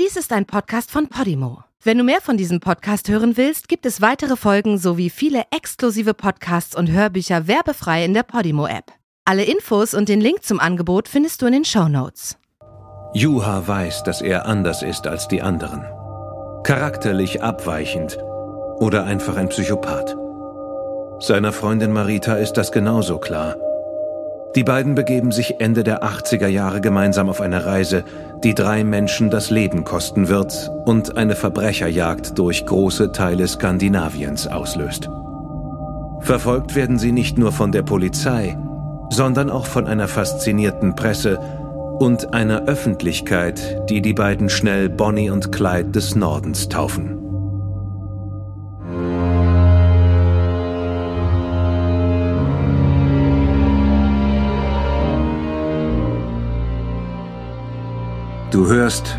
Dies 0.00 0.16
ist 0.16 0.32
ein 0.32 0.46
Podcast 0.46 0.90
von 0.90 1.08
Podimo. 1.08 1.64
Wenn 1.82 1.98
du 1.98 2.04
mehr 2.04 2.22
von 2.22 2.38
diesem 2.38 2.60
Podcast 2.60 3.10
hören 3.10 3.36
willst, 3.36 3.68
gibt 3.68 3.84
es 3.84 4.00
weitere 4.00 4.36
Folgen 4.36 4.78
sowie 4.78 5.10
viele 5.10 5.42
exklusive 5.50 6.14
Podcasts 6.14 6.74
und 6.74 6.90
Hörbücher 6.90 7.46
werbefrei 7.46 8.02
in 8.02 8.14
der 8.14 8.22
Podimo-App. 8.22 8.86
Alle 9.26 9.44
Infos 9.44 9.92
und 9.92 10.08
den 10.08 10.22
Link 10.22 10.44
zum 10.44 10.60
Angebot 10.60 11.08
findest 11.08 11.42
du 11.42 11.46
in 11.46 11.52
den 11.52 11.64
Show 11.66 11.88
Notes. 11.88 12.38
Juha 13.12 13.68
weiß, 13.68 14.02
dass 14.04 14.22
er 14.22 14.46
anders 14.46 14.82
ist 14.82 15.06
als 15.06 15.28
die 15.28 15.42
anderen. 15.42 15.84
Charakterlich 16.64 17.42
abweichend 17.42 18.16
oder 18.78 19.04
einfach 19.04 19.36
ein 19.36 19.50
Psychopath. 19.50 20.16
Seiner 21.18 21.52
Freundin 21.52 21.92
Marita 21.92 22.36
ist 22.36 22.54
das 22.54 22.72
genauso 22.72 23.18
klar. 23.18 23.56
Die 24.54 24.64
beiden 24.64 24.94
begeben 24.94 25.32
sich 25.32 25.60
Ende 25.60 25.82
der 25.82 26.02
80er 26.02 26.46
Jahre 26.46 26.82
gemeinsam 26.82 27.30
auf 27.30 27.40
eine 27.40 27.64
Reise, 27.64 28.04
die 28.44 28.54
drei 28.54 28.84
Menschen 28.84 29.30
das 29.30 29.48
Leben 29.48 29.84
kosten 29.84 30.28
wird 30.28 30.70
und 30.84 31.16
eine 31.16 31.36
Verbrecherjagd 31.36 32.38
durch 32.38 32.66
große 32.66 33.12
Teile 33.12 33.48
Skandinaviens 33.48 34.46
auslöst. 34.46 35.08
Verfolgt 36.20 36.74
werden 36.74 36.98
sie 36.98 37.12
nicht 37.12 37.38
nur 37.38 37.50
von 37.50 37.72
der 37.72 37.82
Polizei, 37.82 38.58
sondern 39.08 39.48
auch 39.48 39.66
von 39.66 39.86
einer 39.86 40.06
faszinierten 40.06 40.96
Presse 40.96 41.38
und 41.98 42.34
einer 42.34 42.66
Öffentlichkeit, 42.66 43.88
die 43.88 44.02
die 44.02 44.14
beiden 44.14 44.50
schnell 44.50 44.90
Bonnie 44.90 45.30
und 45.30 45.50
Clyde 45.50 45.92
des 45.92 46.14
Nordens 46.14 46.68
taufen. 46.68 47.31
Du 58.52 58.66
hörst 58.66 59.18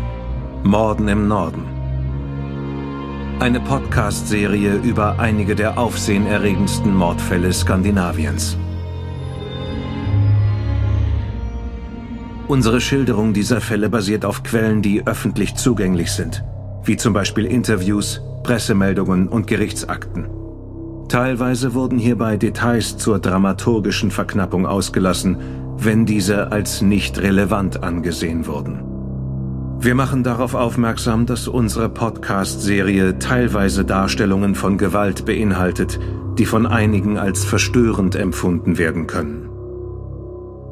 Morden 0.62 1.08
im 1.08 1.26
Norden. 1.26 1.64
Eine 3.40 3.58
Podcast-Serie 3.58 4.76
über 4.76 5.18
einige 5.18 5.56
der 5.56 5.76
aufsehenerregendsten 5.76 6.94
Mordfälle 6.94 7.52
Skandinaviens. 7.52 8.56
Unsere 12.46 12.80
Schilderung 12.80 13.32
dieser 13.32 13.60
Fälle 13.60 13.88
basiert 13.88 14.24
auf 14.24 14.44
Quellen, 14.44 14.82
die 14.82 15.04
öffentlich 15.04 15.56
zugänglich 15.56 16.12
sind, 16.12 16.44
wie 16.84 16.96
zum 16.96 17.12
Beispiel 17.12 17.46
Interviews, 17.46 18.20
Pressemeldungen 18.44 19.26
und 19.26 19.48
Gerichtsakten. 19.48 20.28
Teilweise 21.08 21.74
wurden 21.74 21.98
hierbei 21.98 22.36
Details 22.36 22.98
zur 22.98 23.18
dramaturgischen 23.18 24.12
Verknappung 24.12 24.64
ausgelassen, 24.64 25.38
wenn 25.76 26.06
diese 26.06 26.52
als 26.52 26.82
nicht 26.82 27.18
relevant 27.18 27.82
angesehen 27.82 28.46
wurden. 28.46 28.93
Wir 29.84 29.94
machen 29.94 30.22
darauf 30.22 30.54
aufmerksam, 30.54 31.26
dass 31.26 31.46
unsere 31.46 31.90
Podcast-Serie 31.90 33.18
teilweise 33.18 33.84
Darstellungen 33.84 34.54
von 34.54 34.78
Gewalt 34.78 35.26
beinhaltet, 35.26 36.00
die 36.38 36.46
von 36.46 36.64
einigen 36.66 37.18
als 37.18 37.44
verstörend 37.44 38.16
empfunden 38.16 38.78
werden 38.78 39.06
können. 39.06 39.50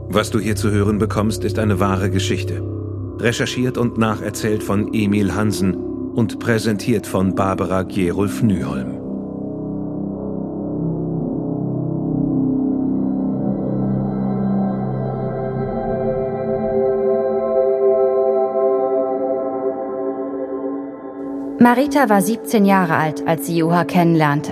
Was 0.08 0.30
du 0.30 0.38
hier 0.38 0.56
zu 0.56 0.70
hören 0.70 0.96
bekommst, 0.96 1.44
ist 1.44 1.58
eine 1.58 1.78
wahre 1.78 2.08
Geschichte. 2.08 2.62
Recherchiert 3.18 3.76
und 3.76 3.98
nacherzählt 3.98 4.62
von 4.62 4.94
Emil 4.94 5.34
Hansen 5.34 5.74
und 5.74 6.38
präsentiert 6.38 7.06
von 7.06 7.34
Barbara 7.34 7.82
Gerulf 7.82 8.42
Nyholm. 8.42 9.01
Marita 21.62 22.08
war 22.08 22.20
17 22.20 22.64
Jahre 22.64 22.96
alt, 22.96 23.28
als 23.28 23.46
sie 23.46 23.58
Juha 23.58 23.84
kennenlernte. 23.84 24.50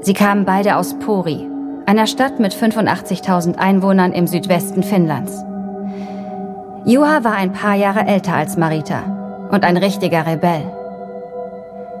Sie 0.00 0.14
kamen 0.14 0.44
beide 0.44 0.74
aus 0.74 0.98
Pori, 0.98 1.48
einer 1.86 2.08
Stadt 2.08 2.40
mit 2.40 2.52
85.000 2.52 3.56
Einwohnern 3.56 4.10
im 4.10 4.26
Südwesten 4.26 4.82
Finnlands. 4.82 5.44
Juha 6.86 7.22
war 7.22 7.34
ein 7.36 7.52
paar 7.52 7.76
Jahre 7.76 8.04
älter 8.08 8.34
als 8.34 8.56
Marita 8.56 9.46
und 9.52 9.62
ein 9.62 9.76
richtiger 9.76 10.26
Rebell. 10.26 10.64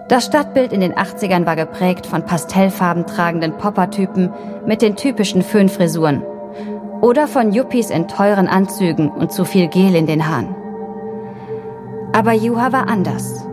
Das 0.08 0.24
Stadtbild 0.24 0.72
in 0.72 0.80
den 0.80 0.94
80ern 0.94 1.46
war 1.46 1.54
geprägt 1.54 2.04
von 2.04 2.26
pastellfarben 2.26 3.06
tragenden 3.06 3.56
Poppertypen 3.56 4.32
mit 4.66 4.82
den 4.82 4.96
typischen 4.96 5.42
Föhnfrisuren 5.42 6.24
oder 7.02 7.28
von 7.28 7.52
Yuppies 7.52 7.88
in 7.88 8.08
teuren 8.08 8.48
Anzügen 8.48 9.10
und 9.10 9.30
zu 9.30 9.44
viel 9.44 9.68
Gel 9.68 9.94
in 9.94 10.08
den 10.08 10.28
Haaren. 10.28 10.56
Aber 12.12 12.32
Juha 12.32 12.72
war 12.72 12.88
anders. 12.88 13.46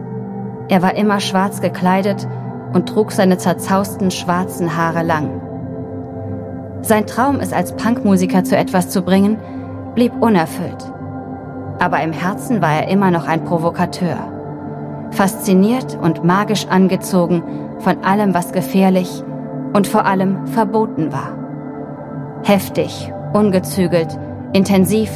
Er 0.72 0.82
war 0.82 0.96
immer 0.96 1.20
schwarz 1.20 1.60
gekleidet 1.60 2.26
und 2.72 2.88
trug 2.88 3.12
seine 3.12 3.38
zerzausten 3.38 4.10
schwarzen 4.10 4.78
Haare 4.78 5.04
lang. 5.04 5.42
Sein 6.82 7.06
Traum, 7.06 7.42
es 7.42 7.52
als 7.52 7.76
Punkmusiker 7.76 8.46
zu 8.46 8.56
etwas 8.56 8.90
zu 8.90 9.02
bringen, 9.02 9.38
blieb 9.96 10.14
unerfüllt. 10.22 10.94
Aber 11.80 12.02
im 12.02 12.14
Herzen 12.14 12.62
war 12.62 12.72
er 12.72 12.88
immer 12.88 13.12
noch 13.12 13.28
ein 13.28 13.44
Provokateur. 13.44 14.16
Fasziniert 15.12 16.00
und 16.02 16.24
magisch 16.24 16.66
angezogen 16.68 17.44
von 17.80 18.02
allem, 18.06 18.34
was 18.34 18.54
gefährlich 18.54 19.26
und 19.74 19.88
vor 19.88 20.06
allem 20.06 20.48
verboten 20.48 21.12
war. 21.12 21.34
Heftig, 22.44 23.12
ungezügelt, 23.34 24.18
intensiv 24.54 25.12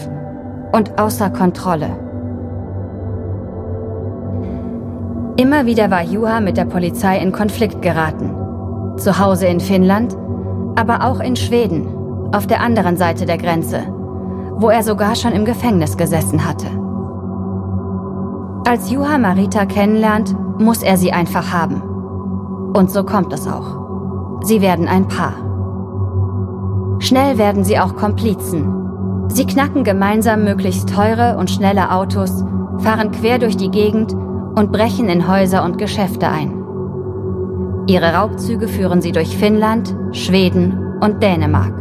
und 0.74 1.00
außer 1.00 1.30
Kontrolle. 1.30 2.05
Immer 5.38 5.66
wieder 5.66 5.92
war 5.92 6.02
Juha 6.02 6.40
mit 6.40 6.56
der 6.56 6.64
Polizei 6.64 7.18
in 7.18 7.34
Konflikt 7.34 7.82
geraten. 7.82 8.32
Zu 8.96 9.20
Hause 9.20 9.48
in 9.48 9.60
Finnland, 9.60 10.16
aber 10.78 11.04
auch 11.06 11.20
in 11.20 11.36
Schweden, 11.36 11.88
auf 12.34 12.48
der 12.48 12.62
anderen 12.62 12.96
Seite 12.96 13.26
der 13.26 13.38
Grenze, 13.38 13.82
wo 14.56 14.70
er 14.70 14.82
sogar 14.82 15.14
schon 15.16 15.34
im 15.34 15.44
Gefängnis 15.44 15.98
gesessen 15.98 16.46
hatte. 16.48 16.68
Als 18.66 18.90
Juha 18.90 19.18
Marita 19.18 19.66
kennenlernt, 19.66 20.34
muss 20.58 20.82
er 20.82 20.96
sie 20.96 21.12
einfach 21.12 21.52
haben. 21.52 21.82
Und 22.74 22.90
so 22.90 23.04
kommt 23.04 23.34
es 23.34 23.46
auch. 23.46 24.40
Sie 24.42 24.62
werden 24.62 24.88
ein 24.88 25.10
Paar. 25.10 25.34
Schnell 27.00 27.38
werden 27.38 27.66
sie 27.66 27.78
auch 27.78 27.98
Komplizen. 27.98 29.28
Sie 29.28 29.46
knacken 29.46 29.84
gemeinsam 29.84 30.46
möglichst 30.46 30.88
teure 30.88 31.38
und 31.38 31.52
schnelle 31.52 31.92
Autos, 31.92 32.46
fahren 32.78 33.12
quer 33.12 33.38
durch 33.38 33.58
die 33.58 33.70
Gegend 33.70 34.16
und 34.56 34.72
brechen 34.72 35.10
in 35.10 35.28
Häuser 35.28 35.64
und 35.64 35.78
Geschäfte 35.78 36.28
ein. 36.28 36.64
Ihre 37.88 38.14
Raubzüge 38.14 38.68
führen 38.68 39.02
sie 39.02 39.12
durch 39.12 39.38
Finnland, 39.38 39.96
Schweden 40.12 40.98
und 41.02 41.22
Dänemark. 41.22 41.74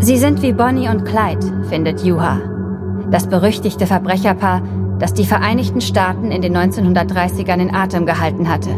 Sie 0.00 0.16
sind 0.16 0.42
wie 0.42 0.52
Bonnie 0.52 0.88
und 0.88 1.04
Clyde, 1.04 1.64
findet 1.68 2.04
Juha, 2.04 2.38
das 3.10 3.26
berüchtigte 3.26 3.86
Verbrecherpaar, 3.86 4.62
das 4.98 5.12
die 5.12 5.24
Vereinigten 5.24 5.80
Staaten 5.80 6.30
in 6.30 6.42
den 6.42 6.56
1930ern 6.56 7.58
in 7.58 7.74
Atem 7.74 8.06
gehalten 8.06 8.48
hatte, 8.48 8.70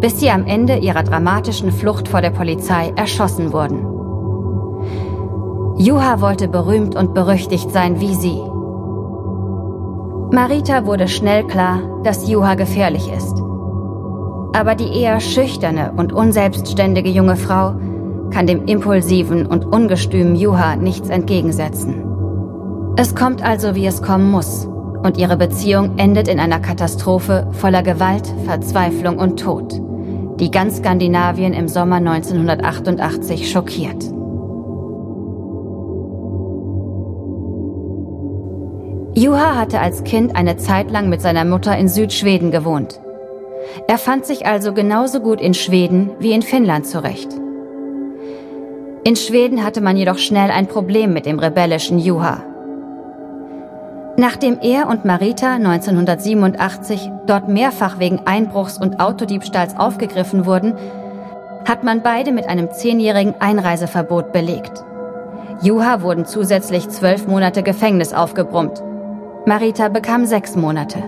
bis 0.00 0.20
sie 0.20 0.30
am 0.30 0.44
Ende 0.46 0.76
ihrer 0.76 1.02
dramatischen 1.02 1.72
Flucht 1.72 2.08
vor 2.08 2.20
der 2.20 2.30
Polizei 2.30 2.92
erschossen 2.94 3.52
wurden. 3.52 3.86
Juha 5.78 6.20
wollte 6.20 6.46
berühmt 6.46 6.94
und 6.94 7.14
berüchtigt 7.14 7.70
sein 7.70 8.00
wie 8.00 8.14
sie. 8.14 8.38
Marita 10.34 10.84
wurde 10.84 11.06
schnell 11.06 11.46
klar, 11.46 11.80
dass 12.02 12.28
Juha 12.28 12.56
gefährlich 12.56 13.08
ist. 13.08 13.40
Aber 14.52 14.74
die 14.74 14.92
eher 15.00 15.20
schüchterne 15.20 15.92
und 15.96 16.12
unselbstständige 16.12 17.08
junge 17.08 17.36
Frau 17.36 17.76
kann 18.32 18.48
dem 18.48 18.64
impulsiven 18.64 19.46
und 19.46 19.64
ungestümen 19.64 20.34
Juha 20.34 20.74
nichts 20.74 21.08
entgegensetzen. 21.08 22.04
Es 22.96 23.14
kommt 23.14 23.44
also, 23.44 23.76
wie 23.76 23.86
es 23.86 24.02
kommen 24.02 24.28
muss, 24.28 24.66
und 25.04 25.18
ihre 25.18 25.36
Beziehung 25.36 25.98
endet 25.98 26.26
in 26.26 26.40
einer 26.40 26.58
Katastrophe 26.58 27.46
voller 27.52 27.84
Gewalt, 27.84 28.26
Verzweiflung 28.44 29.18
und 29.18 29.38
Tod, 29.38 29.80
die 30.40 30.50
ganz 30.50 30.78
Skandinavien 30.78 31.52
im 31.52 31.68
Sommer 31.68 31.96
1988 31.96 33.52
schockiert. 33.52 34.04
Juha 39.16 39.54
hatte 39.54 39.78
als 39.78 40.02
Kind 40.02 40.34
eine 40.34 40.56
Zeit 40.56 40.90
lang 40.90 41.08
mit 41.08 41.20
seiner 41.20 41.44
Mutter 41.44 41.76
in 41.76 41.88
Südschweden 41.88 42.50
gewohnt. 42.50 42.98
Er 43.86 43.96
fand 43.96 44.26
sich 44.26 44.44
also 44.44 44.74
genauso 44.74 45.20
gut 45.20 45.40
in 45.40 45.54
Schweden 45.54 46.10
wie 46.18 46.32
in 46.32 46.42
Finnland 46.42 46.84
zurecht. 46.84 47.28
In 49.04 49.14
Schweden 49.14 49.62
hatte 49.62 49.80
man 49.80 49.96
jedoch 49.96 50.18
schnell 50.18 50.50
ein 50.50 50.66
Problem 50.66 51.12
mit 51.12 51.26
dem 51.26 51.38
rebellischen 51.38 52.00
Juha. 52.00 52.42
Nachdem 54.16 54.58
er 54.60 54.88
und 54.88 55.04
Marita 55.04 55.54
1987 55.54 57.08
dort 57.26 57.48
mehrfach 57.48 58.00
wegen 58.00 58.26
Einbruchs 58.26 58.78
und 58.78 58.98
Autodiebstahls 58.98 59.76
aufgegriffen 59.76 60.44
wurden, 60.44 60.74
hat 61.68 61.84
man 61.84 62.02
beide 62.02 62.32
mit 62.32 62.48
einem 62.48 62.72
zehnjährigen 62.72 63.34
Einreiseverbot 63.38 64.32
belegt. 64.32 64.82
Juha 65.62 66.02
wurden 66.02 66.26
zusätzlich 66.26 66.88
zwölf 66.88 67.28
Monate 67.28 67.62
Gefängnis 67.62 68.12
aufgebrummt 68.12 68.82
Marita 69.46 69.88
bekam 69.88 70.24
sechs 70.24 70.56
Monate. 70.56 71.02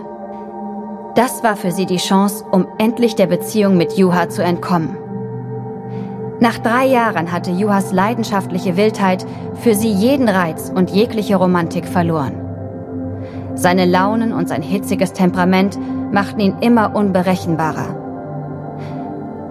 Das 1.15 1.43
war 1.43 1.55
für 1.55 1.71
sie 1.71 1.87
die 1.87 1.97
Chance, 1.97 2.45
um 2.51 2.67
endlich 2.77 3.15
der 3.15 3.25
Beziehung 3.25 3.77
mit 3.77 3.93
Juha 3.93 4.29
zu 4.29 4.43
entkommen. 4.43 4.95
Nach 6.39 6.59
drei 6.59 6.85
Jahren 6.85 7.31
hatte 7.31 7.49
Juhas 7.49 7.91
leidenschaftliche 7.91 8.77
Wildheit 8.77 9.25
für 9.55 9.73
sie 9.73 9.91
jeden 9.91 10.29
Reiz 10.29 10.71
und 10.73 10.91
jegliche 10.91 11.35
Romantik 11.35 11.87
verloren. 11.87 12.33
Seine 13.55 13.85
Launen 13.85 14.33
und 14.33 14.47
sein 14.47 14.61
hitziges 14.61 15.13
Temperament 15.13 15.79
machten 16.11 16.39
ihn 16.39 16.57
immer 16.61 16.95
unberechenbarer. 16.95 17.95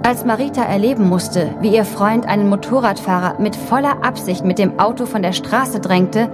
Als 0.04 0.24
Marita 0.24 0.62
erleben 0.62 1.08
musste, 1.08 1.56
wie 1.60 1.74
ihr 1.74 1.84
Freund 1.84 2.24
einen 2.24 2.48
Motorradfahrer 2.48 3.40
mit 3.40 3.56
voller 3.56 4.04
Absicht 4.04 4.44
mit 4.44 4.60
dem 4.60 4.78
Auto 4.78 5.06
von 5.06 5.22
der 5.22 5.32
Straße 5.32 5.80
drängte, 5.80 6.28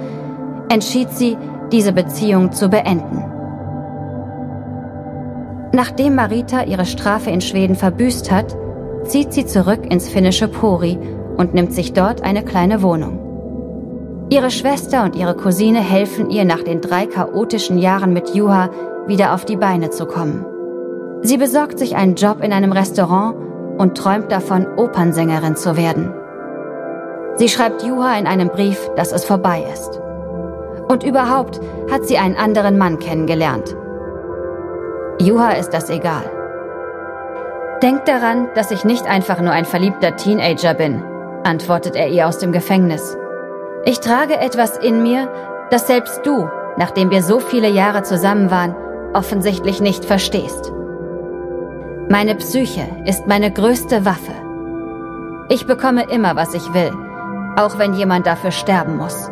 entschied 0.68 1.08
sie, 1.12 1.38
diese 1.72 1.92
Beziehung 1.92 2.52
zu 2.52 2.68
beenden. 2.68 3.24
Nachdem 5.72 6.14
Marita 6.14 6.64
ihre 6.64 6.84
Strafe 6.84 7.30
in 7.30 7.40
Schweden 7.40 7.76
verbüßt 7.76 8.30
hat, 8.30 8.56
zieht 9.04 9.32
sie 9.32 9.46
zurück 9.46 9.90
ins 9.90 10.08
finnische 10.08 10.46
Pori 10.46 10.98
und 11.36 11.54
nimmt 11.54 11.72
sich 11.72 11.94
dort 11.94 12.22
eine 12.22 12.44
kleine 12.44 12.82
Wohnung. 12.82 13.18
Ihre 14.28 14.50
Schwester 14.50 15.04
und 15.04 15.16
ihre 15.16 15.34
Cousine 15.34 15.80
helfen 15.80 16.30
ihr 16.30 16.44
nach 16.44 16.62
den 16.62 16.80
drei 16.80 17.06
chaotischen 17.06 17.78
Jahren 17.78 18.12
mit 18.12 18.34
Juha 18.34 18.70
wieder 19.06 19.34
auf 19.34 19.44
die 19.44 19.56
Beine 19.56 19.90
zu 19.90 20.06
kommen. 20.06 20.44
Sie 21.22 21.36
besorgt 21.36 21.78
sich 21.78 21.96
einen 21.96 22.14
Job 22.14 22.42
in 22.42 22.52
einem 22.52 22.72
Restaurant 22.72 23.36
und 23.78 23.96
träumt 23.96 24.30
davon, 24.30 24.66
Opernsängerin 24.76 25.56
zu 25.56 25.76
werden. 25.76 26.12
Sie 27.36 27.48
schreibt 27.48 27.82
Juha 27.82 28.18
in 28.18 28.26
einem 28.26 28.48
Brief, 28.48 28.90
dass 28.96 29.12
es 29.12 29.24
vorbei 29.24 29.64
ist. 29.72 30.00
Und 30.92 31.04
überhaupt 31.04 31.58
hat 31.90 32.04
sie 32.04 32.18
einen 32.18 32.36
anderen 32.36 32.76
Mann 32.76 32.98
kennengelernt. 32.98 33.74
Juha 35.18 35.52
ist 35.52 35.70
das 35.70 35.88
egal. 35.88 36.30
Denk 37.82 38.04
daran, 38.04 38.50
dass 38.54 38.70
ich 38.70 38.84
nicht 38.84 39.06
einfach 39.06 39.40
nur 39.40 39.52
ein 39.52 39.64
verliebter 39.64 40.16
Teenager 40.16 40.74
bin, 40.74 41.02
antwortet 41.44 41.96
er 41.96 42.08
ihr 42.08 42.28
aus 42.28 42.36
dem 42.36 42.52
Gefängnis. 42.52 43.16
Ich 43.86 44.00
trage 44.00 44.38
etwas 44.38 44.76
in 44.76 45.02
mir, 45.02 45.32
das 45.70 45.86
selbst 45.86 46.26
du, 46.26 46.50
nachdem 46.76 47.10
wir 47.10 47.22
so 47.22 47.40
viele 47.40 47.70
Jahre 47.70 48.02
zusammen 48.02 48.50
waren, 48.50 48.76
offensichtlich 49.14 49.80
nicht 49.80 50.04
verstehst. 50.04 50.74
Meine 52.10 52.34
Psyche 52.34 52.84
ist 53.06 53.26
meine 53.26 53.50
größte 53.50 54.04
Waffe. 54.04 54.34
Ich 55.48 55.66
bekomme 55.66 56.04
immer, 56.10 56.36
was 56.36 56.52
ich 56.52 56.74
will, 56.74 56.92
auch 57.56 57.78
wenn 57.78 57.94
jemand 57.94 58.26
dafür 58.26 58.50
sterben 58.50 58.98
muss. 58.98 59.31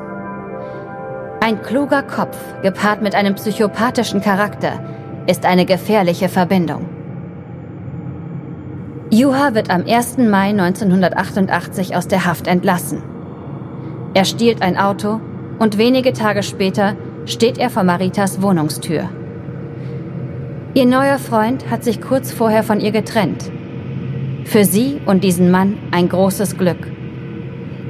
Ein 1.43 1.63
kluger 1.63 2.03
Kopf, 2.03 2.37
gepaart 2.61 3.01
mit 3.01 3.15
einem 3.15 3.35
psychopathischen 3.35 4.21
Charakter, 4.21 4.79
ist 5.27 5.47
eine 5.47 5.65
gefährliche 5.65 6.29
Verbindung. 6.29 6.87
Juha 9.11 9.55
wird 9.55 9.71
am 9.71 9.87
1. 9.87 10.19
Mai 10.19 10.51
1988 10.51 11.97
aus 11.97 12.09
der 12.09 12.27
Haft 12.27 12.47
entlassen. 12.47 13.03
Er 14.13 14.27
stiehlt 14.27 14.61
ein 14.61 14.77
Auto 14.77 15.19
und 15.59 15.79
wenige 15.79 16.13
Tage 16.13 16.43
später 16.43 16.95
steht 17.25 17.57
er 17.57 17.71
vor 17.71 17.85
Maritas 17.85 18.43
Wohnungstür. 18.43 19.09
Ihr 20.75 20.85
neuer 20.85 21.19
Freund 21.19 21.71
hat 21.71 21.85
sich 21.85 22.03
kurz 22.03 22.33
vorher 22.33 22.63
von 22.63 22.81
ihr 22.81 22.93
getrennt. 22.93 23.51
Für 24.45 24.67
sie 24.67 25.01
und 25.07 25.25
diesen 25.25 25.51
Mann 25.51 25.79
ein 25.91 26.11
großes 26.11 26.59
Glück. 26.59 26.87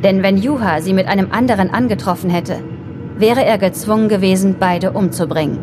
Denn 0.05 0.23
wenn 0.23 0.39
Juha 0.39 0.81
sie 0.81 0.93
mit 0.93 1.09
einem 1.09 1.33
anderen 1.33 1.71
angetroffen 1.71 2.31
hätte, 2.31 2.63
wäre 3.21 3.45
er 3.45 3.59
gezwungen 3.59 4.09
gewesen, 4.09 4.57
beide 4.59 4.93
umzubringen, 4.93 5.59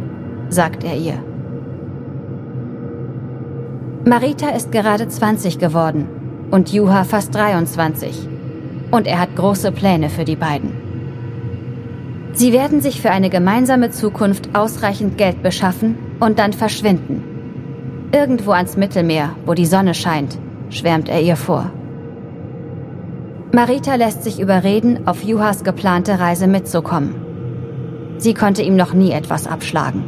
sagt 0.50 0.83
er 0.83 0.95
ihr. 0.95 1.24
Marita 4.06 4.50
ist 4.50 4.71
gerade 4.71 5.07
20 5.07 5.59
geworden 5.59 6.07
und 6.50 6.71
Juha 6.71 7.04
fast 7.04 7.36
23. 7.36 8.27
Und 8.89 9.06
er 9.06 9.19
hat 9.19 9.36
große 9.36 9.74
Pläne 9.74 10.09
für 10.09 10.24
die 10.24 10.38
beiden. 10.38 10.71
Sie 12.31 12.54
werden 12.54 12.80
sich 12.80 13.01
für 13.01 13.12
eine 13.12 13.30
gemeinsame 13.30 13.89
Zukunft 13.89 14.56
ausreichend 14.56 15.18
Geld 15.18 15.44
beschaffen 15.44 15.98
und 16.19 16.39
dann 16.39 16.53
verschwinden. 16.53 17.24
Irgendwo 18.13 18.51
ans 18.51 18.77
Mittelmeer, 18.77 19.36
wo 19.45 19.53
die 19.53 19.65
Sonne 19.65 19.94
scheint, 19.94 20.38
schwärmt 20.69 21.10
er 21.10 21.21
ihr 21.21 21.36
vor. 21.36 21.71
Marita 23.51 23.95
lässt 23.95 24.24
sich 24.24 24.39
überreden, 24.39 25.07
auf 25.07 25.24
Juhas 25.24 25.63
geplante 25.63 26.19
Reise 26.19 26.48
mitzukommen. 26.48 27.26
Sie 28.17 28.33
konnte 28.33 28.61
ihm 28.61 28.75
noch 28.75 28.93
nie 28.93 29.11
etwas 29.11 29.47
abschlagen. 29.47 30.03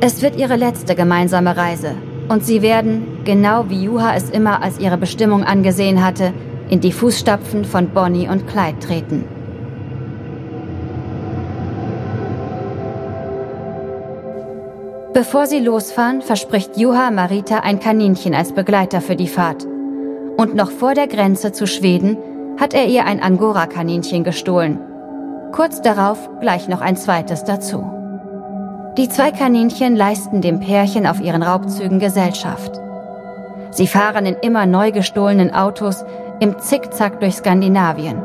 Es 0.00 0.22
wird 0.22 0.36
ihre 0.36 0.56
letzte 0.56 0.94
gemeinsame 0.94 1.56
Reise 1.56 1.94
und 2.28 2.44
sie 2.44 2.62
werden, 2.62 3.18
genau 3.24 3.68
wie 3.68 3.84
Juha 3.84 4.14
es 4.14 4.30
immer 4.30 4.62
als 4.62 4.78
ihre 4.78 4.98
Bestimmung 4.98 5.44
angesehen 5.44 6.04
hatte, 6.04 6.32
in 6.68 6.80
die 6.80 6.92
Fußstapfen 6.92 7.64
von 7.64 7.88
Bonnie 7.90 8.28
und 8.28 8.46
Clyde 8.46 8.78
treten. 8.80 9.24
Bevor 15.14 15.46
sie 15.46 15.60
losfahren, 15.60 16.20
verspricht 16.20 16.76
Juha 16.76 17.10
Marita 17.10 17.60
ein 17.60 17.80
Kaninchen 17.80 18.34
als 18.34 18.52
Begleiter 18.52 19.00
für 19.00 19.16
die 19.16 19.28
Fahrt. 19.28 19.66
Und 20.36 20.54
noch 20.54 20.70
vor 20.70 20.92
der 20.92 21.06
Grenze 21.06 21.52
zu 21.52 21.66
Schweden 21.66 22.18
hat 22.60 22.74
er 22.74 22.84
ihr 22.84 23.06
ein 23.06 23.22
Angora-Kaninchen 23.22 24.24
gestohlen. 24.24 24.78
Kurz 25.56 25.80
darauf 25.80 26.18
gleich 26.40 26.68
noch 26.68 26.82
ein 26.82 26.96
zweites 26.96 27.42
dazu. 27.44 27.82
Die 28.98 29.08
zwei 29.08 29.30
Kaninchen 29.30 29.96
leisten 29.96 30.42
dem 30.42 30.60
Pärchen 30.60 31.06
auf 31.06 31.18
ihren 31.18 31.42
Raubzügen 31.42 31.98
Gesellschaft. 31.98 32.78
Sie 33.70 33.86
fahren 33.86 34.26
in 34.26 34.34
immer 34.34 34.66
neu 34.66 34.92
gestohlenen 34.92 35.54
Autos 35.54 36.04
im 36.40 36.58
Zickzack 36.58 37.20
durch 37.20 37.36
Skandinavien. 37.36 38.22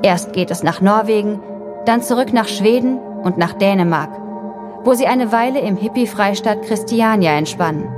Erst 0.00 0.32
geht 0.32 0.50
es 0.50 0.62
nach 0.62 0.80
Norwegen, 0.80 1.42
dann 1.84 2.00
zurück 2.00 2.32
nach 2.32 2.48
Schweden 2.48 2.98
und 2.98 3.36
nach 3.36 3.52
Dänemark, 3.52 4.10
wo 4.84 4.94
sie 4.94 5.06
eine 5.06 5.32
Weile 5.32 5.60
im 5.60 5.76
Hippie-Freistaat 5.76 6.62
Christiania 6.62 7.32
entspannen. 7.32 7.88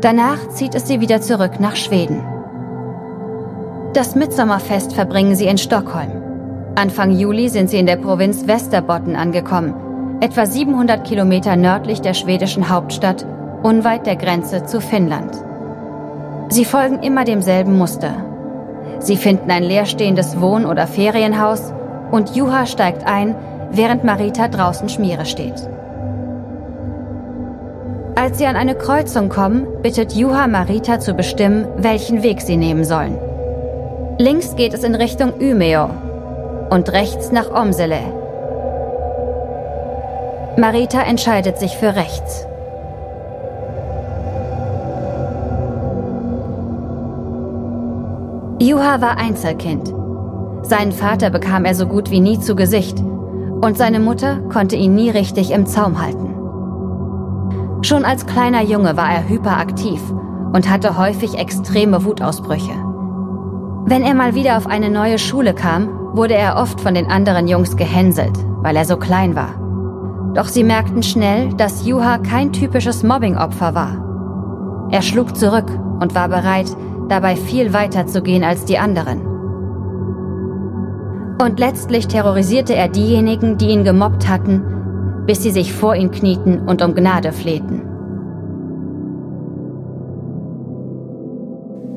Danach 0.00 0.48
zieht 0.48 0.74
es 0.74 0.88
sie 0.88 1.02
wieder 1.02 1.20
zurück 1.20 1.60
nach 1.60 1.76
Schweden. 1.76 2.24
Das 3.92 4.14
Mitsommerfest 4.14 4.94
verbringen 4.94 5.34
sie 5.34 5.46
in 5.46 5.58
Stockholm. 5.58 6.19
Anfang 6.76 7.10
Juli 7.10 7.48
sind 7.48 7.68
sie 7.68 7.78
in 7.78 7.86
der 7.86 7.96
Provinz 7.96 8.44
Västerbotten 8.44 9.16
angekommen, 9.16 9.74
etwa 10.20 10.46
700 10.46 11.04
Kilometer 11.04 11.56
nördlich 11.56 12.00
der 12.00 12.14
schwedischen 12.14 12.68
Hauptstadt, 12.68 13.26
unweit 13.62 14.06
der 14.06 14.16
Grenze 14.16 14.64
zu 14.64 14.80
Finnland. 14.80 15.34
Sie 16.48 16.64
folgen 16.64 17.02
immer 17.02 17.24
demselben 17.24 17.76
Muster. 17.76 18.24
Sie 19.00 19.16
finden 19.16 19.50
ein 19.50 19.64
leerstehendes 19.64 20.40
Wohn- 20.40 20.64
oder 20.64 20.86
Ferienhaus 20.86 21.72
und 22.12 22.36
Juha 22.36 22.66
steigt 22.66 23.04
ein, 23.06 23.34
während 23.72 24.04
Marita 24.04 24.48
draußen 24.48 24.88
Schmiere 24.88 25.26
steht. 25.26 25.68
Als 28.14 28.38
sie 28.38 28.46
an 28.46 28.56
eine 28.56 28.74
Kreuzung 28.76 29.28
kommen, 29.28 29.66
bittet 29.82 30.12
Juha 30.12 30.46
Marita 30.46 31.00
zu 31.00 31.14
bestimmen, 31.14 31.66
welchen 31.78 32.22
Weg 32.22 32.40
sie 32.42 32.56
nehmen 32.56 32.84
sollen. 32.84 33.18
Links 34.18 34.54
geht 34.54 34.74
es 34.74 34.84
in 34.84 34.94
Richtung 34.94 35.32
Umeå 35.32 35.88
und 36.70 36.92
rechts 36.92 37.32
nach 37.32 37.50
Omsele, 37.50 38.00
Marita 40.56 41.00
entscheidet 41.02 41.58
sich 41.58 41.76
für 41.76 41.94
rechts. 41.94 42.46
Juha 48.60 49.00
war 49.00 49.16
Einzelkind. 49.16 49.94
Seinen 50.62 50.92
Vater 50.92 51.30
bekam 51.30 51.64
er 51.64 51.74
so 51.74 51.86
gut 51.86 52.10
wie 52.10 52.20
nie 52.20 52.38
zu 52.38 52.54
Gesicht 52.54 52.98
und 53.00 53.78
seine 53.78 54.00
Mutter 54.00 54.40
konnte 54.52 54.76
ihn 54.76 54.94
nie 54.94 55.10
richtig 55.10 55.50
im 55.52 55.66
Zaum 55.66 56.00
halten. 56.02 56.34
Schon 57.82 58.04
als 58.04 58.26
kleiner 58.26 58.62
Junge 58.62 58.96
war 58.96 59.10
er 59.10 59.28
hyperaktiv 59.28 60.00
und 60.52 60.68
hatte 60.68 60.98
häufig 60.98 61.38
extreme 61.38 62.04
Wutausbrüche. 62.04 62.74
Wenn 63.86 64.02
er 64.02 64.14
mal 64.14 64.34
wieder 64.34 64.58
auf 64.58 64.66
eine 64.66 64.90
neue 64.90 65.18
Schule 65.18 65.54
kam, 65.54 65.99
wurde 66.12 66.34
er 66.34 66.56
oft 66.56 66.80
von 66.80 66.94
den 66.94 67.10
anderen 67.10 67.48
Jungs 67.48 67.76
gehänselt, 67.76 68.36
weil 68.62 68.76
er 68.76 68.84
so 68.84 68.96
klein 68.96 69.36
war. 69.36 69.54
Doch 70.34 70.46
sie 70.46 70.64
merkten 70.64 71.02
schnell, 71.02 71.52
dass 71.54 71.86
Juha 71.86 72.18
kein 72.18 72.52
typisches 72.52 73.02
Mobbing-Opfer 73.02 73.74
war. 73.74 74.88
Er 74.90 75.02
schlug 75.02 75.36
zurück 75.36 75.70
und 76.00 76.14
war 76.14 76.28
bereit, 76.28 76.74
dabei 77.08 77.36
viel 77.36 77.72
weiter 77.72 78.06
zu 78.06 78.22
gehen 78.22 78.44
als 78.44 78.64
die 78.64 78.78
anderen. 78.78 79.26
Und 81.42 81.58
letztlich 81.58 82.06
terrorisierte 82.06 82.74
er 82.74 82.88
diejenigen, 82.88 83.56
die 83.56 83.70
ihn 83.70 83.84
gemobbt 83.84 84.28
hatten, 84.28 85.24
bis 85.26 85.42
sie 85.42 85.50
sich 85.50 85.72
vor 85.72 85.94
ihn 85.96 86.10
knieten 86.10 86.60
und 86.60 86.82
um 86.82 86.94
Gnade 86.94 87.32
flehten. 87.32 87.82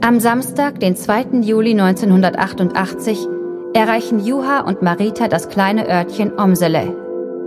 Am 0.02 0.20
Samstag, 0.20 0.80
den 0.80 0.96
2. 0.96 1.42
Juli 1.42 1.72
1988, 1.72 3.28
erreichen 3.74 4.20
Juha 4.20 4.62
und 4.62 4.82
Marita 4.82 5.28
das 5.28 5.50
kleine 5.50 5.90
Örtchen 5.90 6.40
Omsele, 6.40 6.96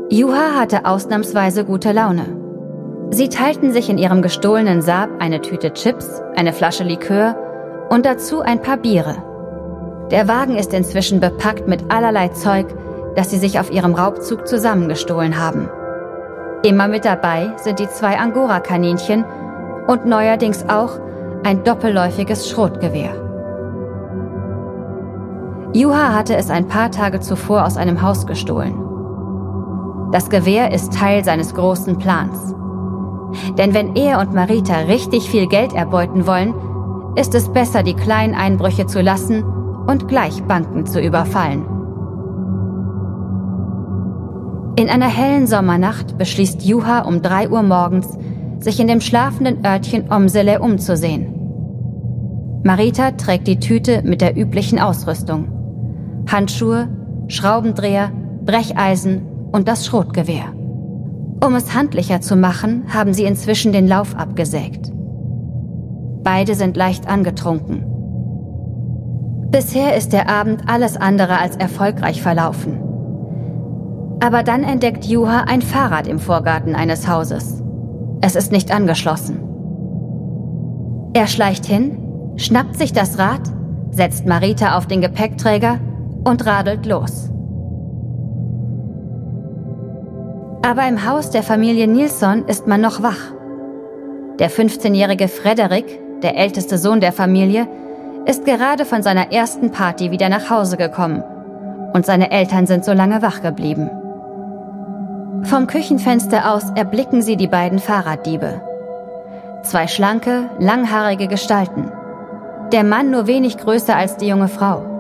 Juha 0.09 0.55
hatte 0.55 0.85
ausnahmsweise 0.85 1.65
gute 1.65 1.93
Laune. 1.93 2.27
Sie 3.11 3.29
teilten 3.29 3.73
sich 3.73 3.89
in 3.89 3.99
ihrem 3.99 4.23
gestohlenen 4.23 4.83
Saab 4.83 5.11
eine 5.21 5.41
Tüte 5.41 5.73
Chips, 5.73 6.23
eine 6.37 6.53
Flasche 6.53 6.85
Likör 6.85 7.37
und 7.91 8.07
dazu 8.07 8.41
ein 8.41 8.63
paar 8.63 8.77
Biere. 8.77 9.17
Der 10.11 10.29
Wagen 10.29 10.57
ist 10.57 10.73
inzwischen 10.75 11.19
bepackt 11.19 11.67
mit 11.67 11.91
allerlei 11.91 12.29
Zeug, 12.29 12.67
das 13.17 13.31
sie 13.31 13.39
sich 13.39 13.59
auf 13.59 13.73
ihrem 13.73 13.95
Raubzug 13.95 14.47
zusammengestohlen 14.47 15.41
haben. 15.41 15.69
Immer 16.63 16.87
mit 16.87 17.05
dabei 17.05 17.53
sind 17.57 17.81
die 17.81 17.89
zwei 17.89 18.17
Angora-Kaninchen 18.19 19.25
und 19.89 20.07
neuerdings 20.07 20.65
auch 20.69 21.01
ein 21.43 21.65
doppelläufiges 21.65 22.49
Schrotgewehr. 22.49 23.26
Juha 25.73 26.15
hatte 26.15 26.37
es 26.37 26.51
ein 26.51 26.69
paar 26.69 26.91
Tage 26.91 27.21
zuvor 27.21 27.65
aus 27.65 27.77
einem 27.77 28.03
Haus 28.03 28.27
gestohlen. 28.27 28.75
Das 30.13 30.31
Gewehr 30.31 30.73
ist 30.73 30.95
Teil 30.95 31.25
seines 31.25 31.55
großen 31.55 31.99
Plans. 31.99 32.55
Denn 33.59 33.75
wenn 33.75 33.97
er 33.97 34.21
und 34.21 34.33
Marita 34.33 34.77
richtig 34.81 35.29
viel 35.29 35.47
Geld 35.49 35.75
erbeuten 35.75 36.27
wollen, 36.27 36.55
ist 37.17 37.35
es 37.35 37.49
besser, 37.49 37.83
die 37.83 37.95
kleinen 37.95 38.35
Einbrüche 38.35 38.87
zu 38.87 39.01
lassen 39.01 39.43
und 39.43 40.09
gleich 40.09 40.43
Banken 40.45 40.87
zu 40.87 41.01
überfallen. 41.01 41.67
In 44.79 44.91
einer 44.91 45.09
hellen 45.09 45.47
Sommernacht 45.47 46.19
beschließt 46.19 46.63
Juha 46.63 47.01
um 47.01 47.23
drei 47.23 47.49
Uhr 47.49 47.63
morgens, 47.63 48.19
sich 48.61 48.79
in 48.79 48.89
dem 48.89 49.01
schlafenden 49.01 49.65
Örtchen 49.65 50.13
Omsele 50.13 50.61
umzusehen. 50.61 51.33
Marita 52.63 53.13
trägt 53.13 53.47
die 53.47 53.59
Tüte 53.59 54.03
mit 54.03 54.21
der 54.21 54.37
üblichen 54.37 54.79
Ausrüstung. 54.79 55.56
Handschuhe, 56.27 56.89
Schraubendreher, 57.29 58.11
Brecheisen 58.45 59.23
und 59.53 59.69
das 59.69 59.87
Schrotgewehr. 59.87 60.53
Um 61.45 61.55
es 61.55 61.75
handlicher 61.75 62.21
zu 62.21 62.37
machen, 62.37 62.85
haben 62.89 63.13
sie 63.13 63.25
inzwischen 63.25 63.73
den 63.73 63.87
Lauf 63.87 64.17
abgesägt. 64.17 64.93
Beide 66.23 66.55
sind 66.55 66.77
leicht 66.77 67.09
angetrunken. 67.09 67.85
Bisher 69.51 69.97
ist 69.97 70.13
der 70.13 70.29
Abend 70.29 70.65
alles 70.67 70.97
andere 70.97 71.39
als 71.39 71.57
erfolgreich 71.57 72.21
verlaufen. 72.23 72.81
Aber 74.21 74.43
dann 74.43 74.65
entdeckt 74.65 75.05
Juha 75.05 75.45
ein 75.47 75.63
Fahrrad 75.63 76.07
im 76.07 76.19
Vorgarten 76.19 76.75
eines 76.75 77.07
Hauses. 77.07 77.63
Es 78.23 78.35
ist 78.35 78.51
nicht 78.51 78.73
angeschlossen. 78.73 79.41
Er 81.13 81.27
schleicht 81.27 81.67
hin, 81.67 81.99
schnappt 82.37 82.77
sich 82.77 82.93
das 82.93 83.19
Rad, 83.19 83.43
setzt 83.91 84.27
Marita 84.27 84.77
auf 84.77 84.87
den 84.87 85.01
Gepäckträger 85.01 85.79
und 86.27 86.45
radelt 86.45 86.85
los. 86.87 87.31
Aber 90.67 90.89
im 90.89 91.07
Haus 91.09 91.31
der 91.31 91.45
Familie 91.45 91.87
Nilsson 91.87 92.45
ist 92.47 92.67
man 92.67 92.81
noch 92.81 93.01
wach. 93.01 93.33
Der 94.41 94.51
15-jährige 94.51 95.29
Frederik, 95.29 95.87
der 96.23 96.37
älteste 96.37 96.79
Sohn 96.79 97.01
der 97.01 97.13
Familie, 97.13 97.69
ist 98.27 98.45
gerade 98.45 98.85
von 98.85 99.03
seiner 99.03 99.31
ersten 99.33 99.71
Party 99.71 100.11
wieder 100.11 100.29
nach 100.29 100.51
Hause 100.51 100.77
gekommen 100.77 101.23
und 101.93 102.05
seine 102.05 102.33
Eltern 102.33 102.67
sind 102.67 102.85
so 102.85 102.93
lange 102.93 103.23
wach 103.23 103.41
geblieben. 103.43 103.89
Vom 105.45 105.69
Küchenfenster 105.69 106.53
aus 106.53 106.65
erblicken 106.75 107.23
sie 107.23 107.37
die 107.37 107.47
beiden 107.47 107.79
Fahrraddiebe. 107.79 108.61
Zwei 109.63 109.87
schlanke, 109.87 110.51
langhaarige 110.59 111.29
Gestalten. 111.29 111.93
Der 112.73 112.83
Mann 112.83 113.13
nur 113.13 113.29
wenig 113.29 113.59
größer 113.59 113.95
als 113.95 114.17
die 114.17 114.27
junge 114.27 114.49
Frau. 114.49 114.96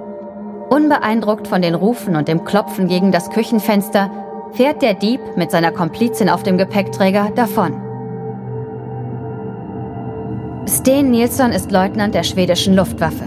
Unbeeindruckt 0.70 1.46
von 1.46 1.62
den 1.62 1.74
Rufen 1.74 2.16
und 2.16 2.28
dem 2.28 2.44
Klopfen 2.44 2.88
gegen 2.88 3.12
das 3.12 3.30
Küchenfenster 3.30 4.10
fährt 4.52 4.82
der 4.82 4.94
Dieb 4.94 5.20
mit 5.36 5.50
seiner 5.50 5.70
Komplizin 5.70 6.28
auf 6.28 6.42
dem 6.42 6.58
Gepäckträger 6.58 7.30
davon. 7.36 7.74
Sten 10.66 11.10
Nilsson 11.10 11.52
ist 11.52 11.70
Leutnant 11.70 12.14
der 12.14 12.24
schwedischen 12.24 12.74
Luftwaffe. 12.74 13.24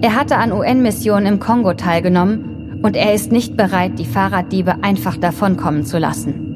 Er 0.00 0.14
hatte 0.14 0.36
an 0.36 0.52
UN-Missionen 0.52 1.26
im 1.26 1.40
Kongo 1.40 1.74
teilgenommen 1.74 2.80
und 2.82 2.96
er 2.96 3.12
ist 3.12 3.32
nicht 3.32 3.56
bereit, 3.56 3.98
die 3.98 4.06
Fahrraddiebe 4.06 4.76
einfach 4.82 5.16
davonkommen 5.16 5.84
zu 5.84 5.98
lassen. 5.98 6.46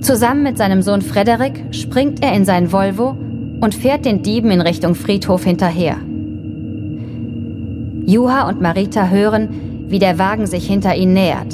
Zusammen 0.00 0.44
mit 0.44 0.58
seinem 0.58 0.82
Sohn 0.82 1.02
Frederik 1.02 1.64
springt 1.72 2.22
er 2.22 2.32
in 2.34 2.44
sein 2.44 2.70
Volvo 2.70 3.16
und 3.60 3.74
fährt 3.74 4.04
den 4.04 4.22
Dieben 4.22 4.52
in 4.52 4.60
Richtung 4.60 4.94
Friedhof 4.94 5.42
hinterher. 5.42 5.96
Juha 8.08 8.48
und 8.48 8.62
Marita 8.62 9.08
hören, 9.08 9.84
wie 9.88 9.98
der 9.98 10.18
Wagen 10.18 10.46
sich 10.46 10.66
hinter 10.66 10.96
ihnen 10.96 11.12
nähert. 11.12 11.52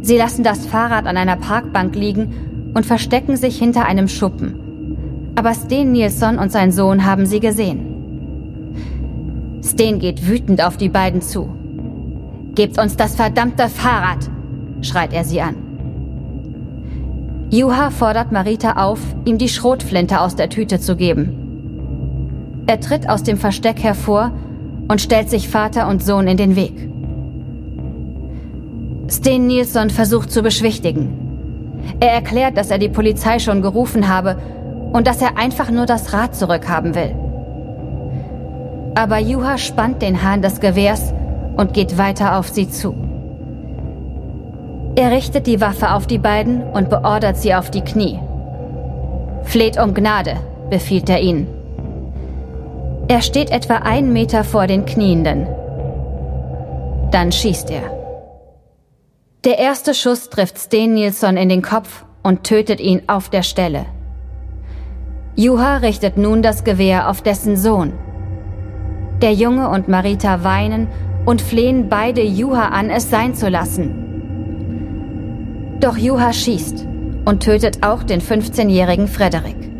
Sie 0.00 0.16
lassen 0.16 0.42
das 0.42 0.64
Fahrrad 0.64 1.06
an 1.06 1.18
einer 1.18 1.36
Parkbank 1.36 1.94
liegen 1.94 2.72
und 2.72 2.86
verstecken 2.86 3.36
sich 3.36 3.58
hinter 3.58 3.84
einem 3.84 4.08
Schuppen. 4.08 5.34
Aber 5.34 5.52
Sten 5.52 5.92
Nilsson 5.92 6.38
und 6.38 6.50
sein 6.50 6.72
Sohn 6.72 7.04
haben 7.04 7.26
sie 7.26 7.40
gesehen. 7.40 7.80
Sten 9.62 9.98
geht 9.98 10.26
wütend 10.26 10.64
auf 10.64 10.78
die 10.78 10.88
beiden 10.88 11.20
zu. 11.20 11.50
Gebt 12.54 12.78
uns 12.78 12.96
das 12.96 13.14
verdammte 13.14 13.68
Fahrrad, 13.68 14.30
schreit 14.80 15.12
er 15.12 15.24
sie 15.24 15.42
an. 15.42 15.56
Juha 17.50 17.90
fordert 17.90 18.32
Marita 18.32 18.82
auf, 18.82 19.00
ihm 19.26 19.36
die 19.36 19.50
Schrotflinte 19.50 20.18
aus 20.18 20.34
der 20.34 20.48
Tüte 20.48 20.80
zu 20.80 20.96
geben. 20.96 22.62
Er 22.66 22.80
tritt 22.80 23.06
aus 23.06 23.22
dem 23.22 23.36
Versteck 23.36 23.82
hervor 23.82 24.32
und 24.88 25.00
stellt 25.00 25.30
sich 25.30 25.48
Vater 25.48 25.88
und 25.88 26.02
Sohn 26.02 26.26
in 26.26 26.36
den 26.36 26.56
Weg. 26.56 26.88
Sten 29.10 29.46
Nilsson 29.46 29.90
versucht 29.90 30.30
zu 30.30 30.42
beschwichtigen. 30.42 31.18
Er 32.00 32.12
erklärt, 32.12 32.56
dass 32.56 32.70
er 32.70 32.78
die 32.78 32.88
Polizei 32.88 33.38
schon 33.38 33.62
gerufen 33.62 34.08
habe 34.08 34.36
und 34.92 35.06
dass 35.06 35.20
er 35.20 35.36
einfach 35.36 35.70
nur 35.70 35.86
das 35.86 36.12
Rad 36.12 36.34
zurückhaben 36.34 36.94
will. 36.94 37.14
Aber 38.94 39.18
Juha 39.18 39.58
spannt 39.58 40.02
den 40.02 40.22
Hahn 40.22 40.42
des 40.42 40.60
Gewehrs 40.60 41.12
und 41.56 41.74
geht 41.74 41.98
weiter 41.98 42.38
auf 42.38 42.48
sie 42.48 42.68
zu. 42.68 42.94
Er 44.94 45.10
richtet 45.10 45.46
die 45.46 45.60
Waffe 45.60 45.92
auf 45.92 46.06
die 46.06 46.18
beiden 46.18 46.62
und 46.62 46.90
beordert 46.90 47.38
sie 47.38 47.54
auf 47.54 47.70
die 47.70 47.80
Knie. 47.80 48.18
Fleht 49.44 49.80
um 49.80 49.94
Gnade, 49.94 50.36
befiehlt 50.68 51.08
er 51.08 51.20
ihnen. 51.20 51.46
Er 53.12 53.20
steht 53.20 53.50
etwa 53.50 53.74
einen 53.74 54.14
Meter 54.14 54.42
vor 54.42 54.66
den 54.66 54.86
Knienden. 54.86 55.46
Dann 57.10 57.30
schießt 57.30 57.70
er. 57.70 57.90
Der 59.44 59.58
erste 59.58 59.92
Schuss 59.92 60.30
trifft 60.30 60.56
Sten 60.56 60.94
Nilsson 60.94 61.36
in 61.36 61.50
den 61.50 61.60
Kopf 61.60 62.06
und 62.22 62.44
tötet 62.44 62.80
ihn 62.80 63.02
auf 63.08 63.28
der 63.28 63.42
Stelle. 63.42 63.84
Juha 65.36 65.76
richtet 65.76 66.16
nun 66.16 66.40
das 66.40 66.64
Gewehr 66.64 67.10
auf 67.10 67.20
dessen 67.20 67.58
Sohn. 67.58 67.92
Der 69.20 69.34
Junge 69.34 69.68
und 69.68 69.88
Marita 69.88 70.42
weinen 70.42 70.88
und 71.26 71.42
flehen 71.42 71.90
beide 71.90 72.22
Juha 72.22 72.68
an, 72.68 72.88
es 72.88 73.10
sein 73.10 73.34
zu 73.34 73.50
lassen. 73.50 73.90
Doch 75.80 75.98
Juha 75.98 76.32
schießt 76.32 76.86
und 77.26 77.42
tötet 77.42 77.84
auch 77.84 78.04
den 78.04 78.22
15-jährigen 78.22 79.06
Frederik. 79.06 79.71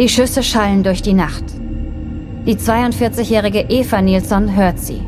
Die 0.00 0.08
Schüsse 0.08 0.42
schallen 0.42 0.82
durch 0.82 1.02
die 1.02 1.12
Nacht. 1.12 1.44
Die 2.46 2.56
42-jährige 2.56 3.66
Eva 3.68 4.00
Nilsson 4.00 4.56
hört 4.56 4.78
sie. 4.78 5.02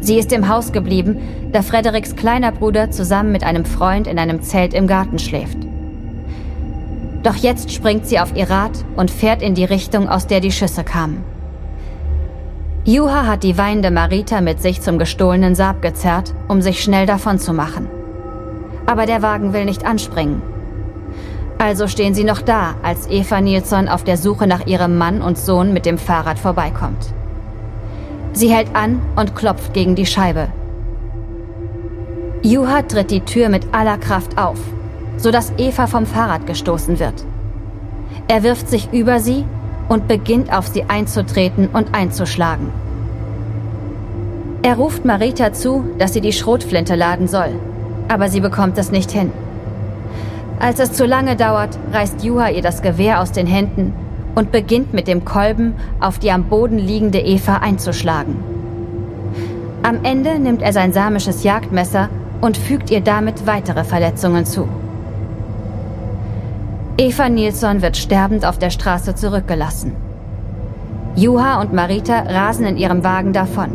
Sie 0.00 0.18
ist 0.18 0.34
im 0.34 0.50
Haus 0.50 0.70
geblieben, 0.72 1.16
da 1.50 1.62
Frederiks 1.62 2.14
kleiner 2.14 2.52
Bruder 2.52 2.90
zusammen 2.90 3.32
mit 3.32 3.42
einem 3.42 3.64
Freund 3.64 4.06
in 4.06 4.18
einem 4.18 4.42
Zelt 4.42 4.74
im 4.74 4.86
Garten 4.86 5.18
schläft. 5.18 5.56
Doch 7.22 7.36
jetzt 7.36 7.72
springt 7.72 8.06
sie 8.06 8.20
auf 8.20 8.36
ihr 8.36 8.50
Rad 8.50 8.84
und 8.96 9.10
fährt 9.10 9.40
in 9.40 9.54
die 9.54 9.64
Richtung, 9.64 10.10
aus 10.10 10.26
der 10.26 10.40
die 10.40 10.52
Schüsse 10.52 10.84
kamen. 10.84 11.24
Juha 12.84 13.26
hat 13.26 13.44
die 13.44 13.56
weinende 13.56 13.90
Marita 13.90 14.42
mit 14.42 14.60
sich 14.60 14.82
zum 14.82 14.98
gestohlenen 14.98 15.54
Saab 15.54 15.80
gezerrt, 15.80 16.34
um 16.48 16.60
sich 16.60 16.82
schnell 16.82 17.06
davon 17.06 17.38
zu 17.38 17.54
machen. 17.54 17.88
Aber 18.84 19.06
der 19.06 19.22
Wagen 19.22 19.54
will 19.54 19.64
nicht 19.64 19.86
anspringen. 19.86 20.42
Also 21.58 21.88
stehen 21.88 22.14
sie 22.14 22.24
noch 22.24 22.42
da, 22.42 22.74
als 22.82 23.08
Eva 23.08 23.40
Nilsson 23.40 23.88
auf 23.88 24.04
der 24.04 24.18
Suche 24.18 24.46
nach 24.46 24.66
ihrem 24.66 24.98
Mann 24.98 25.22
und 25.22 25.38
Sohn 25.38 25.72
mit 25.72 25.86
dem 25.86 25.96
Fahrrad 25.96 26.38
vorbeikommt. 26.38 27.14
Sie 28.34 28.50
hält 28.52 28.76
an 28.76 29.00
und 29.16 29.34
klopft 29.34 29.72
gegen 29.72 29.94
die 29.94 30.04
Scheibe. 30.04 30.48
Juha 32.42 32.82
tritt 32.82 33.10
die 33.10 33.22
Tür 33.22 33.48
mit 33.48 33.66
aller 33.72 33.96
Kraft 33.96 34.36
auf, 34.36 34.58
sodass 35.16 35.52
Eva 35.56 35.86
vom 35.86 36.04
Fahrrad 36.04 36.46
gestoßen 36.46 36.98
wird. 36.98 37.24
Er 38.28 38.42
wirft 38.42 38.68
sich 38.68 38.92
über 38.92 39.20
sie 39.20 39.46
und 39.88 40.08
beginnt 40.08 40.52
auf 40.52 40.68
sie 40.68 40.84
einzutreten 40.84 41.68
und 41.72 41.94
einzuschlagen. 41.94 42.70
Er 44.62 44.76
ruft 44.76 45.04
Marita 45.04 45.52
zu, 45.52 45.84
dass 45.98 46.12
sie 46.12 46.20
die 46.20 46.32
Schrotflinte 46.32 46.96
laden 46.96 47.28
soll, 47.28 47.58
aber 48.08 48.28
sie 48.28 48.40
bekommt 48.40 48.76
es 48.76 48.90
nicht 48.90 49.10
hin. 49.10 49.32
Als 50.58 50.80
es 50.80 50.92
zu 50.92 51.04
lange 51.04 51.36
dauert, 51.36 51.78
reißt 51.92 52.24
Juha 52.24 52.48
ihr 52.48 52.62
das 52.62 52.80
Gewehr 52.80 53.20
aus 53.20 53.32
den 53.32 53.46
Händen 53.46 53.92
und 54.34 54.52
beginnt 54.52 54.94
mit 54.94 55.06
dem 55.06 55.24
Kolben 55.24 55.74
auf 56.00 56.18
die 56.18 56.30
am 56.30 56.44
Boden 56.44 56.78
liegende 56.78 57.18
Eva 57.18 57.58
einzuschlagen. 57.58 58.36
Am 59.82 60.02
Ende 60.02 60.38
nimmt 60.38 60.62
er 60.62 60.72
sein 60.72 60.92
samisches 60.92 61.44
Jagdmesser 61.44 62.08
und 62.40 62.56
fügt 62.56 62.90
ihr 62.90 63.00
damit 63.00 63.46
weitere 63.46 63.84
Verletzungen 63.84 64.46
zu. 64.46 64.66
Eva 66.98 67.28
Nilsson 67.28 67.82
wird 67.82 67.96
sterbend 67.96 68.46
auf 68.46 68.58
der 68.58 68.70
Straße 68.70 69.14
zurückgelassen. 69.14 69.94
Juha 71.14 71.60
und 71.60 71.72
Marita 71.72 72.20
rasen 72.20 72.64
in 72.66 72.76
ihrem 72.78 73.04
Wagen 73.04 73.32
davon. 73.32 73.70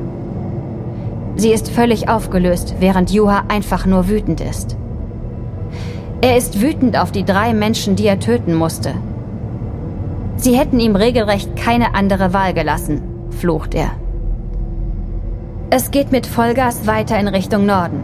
Sie 1.35 1.51
ist 1.51 1.69
völlig 1.69 2.09
aufgelöst, 2.09 2.75
während 2.79 3.11
Juha 3.11 3.43
einfach 3.47 3.85
nur 3.85 4.09
wütend 4.09 4.41
ist. 4.41 4.75
Er 6.23 6.37
ist 6.37 6.61
wütend 6.61 6.99
auf 6.99 7.11
die 7.11 7.25
drei 7.25 7.51
Menschen, 7.51 7.95
die 7.95 8.05
er 8.05 8.19
töten 8.19 8.53
musste. 8.53 8.93
Sie 10.35 10.55
hätten 10.55 10.79
ihm 10.79 10.95
regelrecht 10.95 11.55
keine 11.55 11.95
andere 11.95 12.31
Wahl 12.31 12.53
gelassen, 12.53 13.01
flucht 13.31 13.73
er. 13.73 13.89
Es 15.71 15.89
geht 15.89 16.11
mit 16.11 16.27
Vollgas 16.27 16.85
weiter 16.85 17.19
in 17.19 17.27
Richtung 17.27 17.65
Norden, 17.65 18.01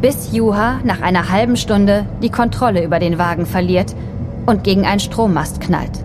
bis 0.00 0.32
Juha 0.32 0.78
nach 0.84 1.00
einer 1.00 1.30
halben 1.30 1.56
Stunde 1.56 2.06
die 2.22 2.30
Kontrolle 2.30 2.84
über 2.84 3.00
den 3.00 3.18
Wagen 3.18 3.46
verliert 3.46 3.92
und 4.46 4.62
gegen 4.62 4.86
einen 4.86 5.00
Strommast 5.00 5.60
knallt. 5.60 6.04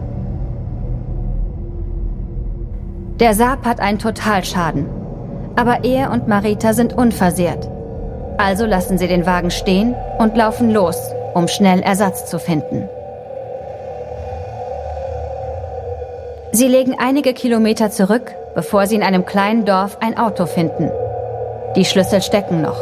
Der 3.20 3.36
Saab 3.36 3.66
hat 3.66 3.80
einen 3.80 4.00
Totalschaden, 4.00 4.88
aber 5.56 5.84
er 5.84 6.12
und 6.12 6.28
Marita 6.28 6.74
sind 6.74 6.94
unversehrt. 6.94 7.70
Also 8.38 8.66
lassen 8.66 8.98
sie 8.98 9.08
den 9.08 9.26
Wagen 9.26 9.52
stehen 9.52 9.96
und 10.20 10.38
laufen 10.38 10.72
los, 10.72 10.98
um 11.38 11.48
schnell 11.48 11.82
Ersatz 11.82 12.26
zu 12.26 12.40
finden. 12.40 12.90
Sie 16.52 16.68
legen 16.68 16.96
einige 16.98 17.34
Kilometer 17.34 17.92
zurück, 17.92 18.34
bevor 18.56 18.88
sie 18.88 18.96
in 18.96 19.04
einem 19.04 19.26
kleinen 19.26 19.66
Dorf 19.66 19.98
ein 20.02 20.18
Auto 20.18 20.48
finden. 20.48 20.90
Die 21.76 21.86
Schlüssel 21.86 22.22
stecken 22.22 22.62
noch. 22.62 22.80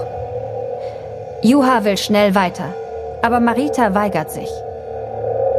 Juha 1.42 1.84
will 1.84 1.98
schnell 1.98 2.34
weiter, 2.34 2.74
aber 3.22 3.40
Marita 3.40 3.94
weigert 3.94 4.32
sich. 4.32 4.50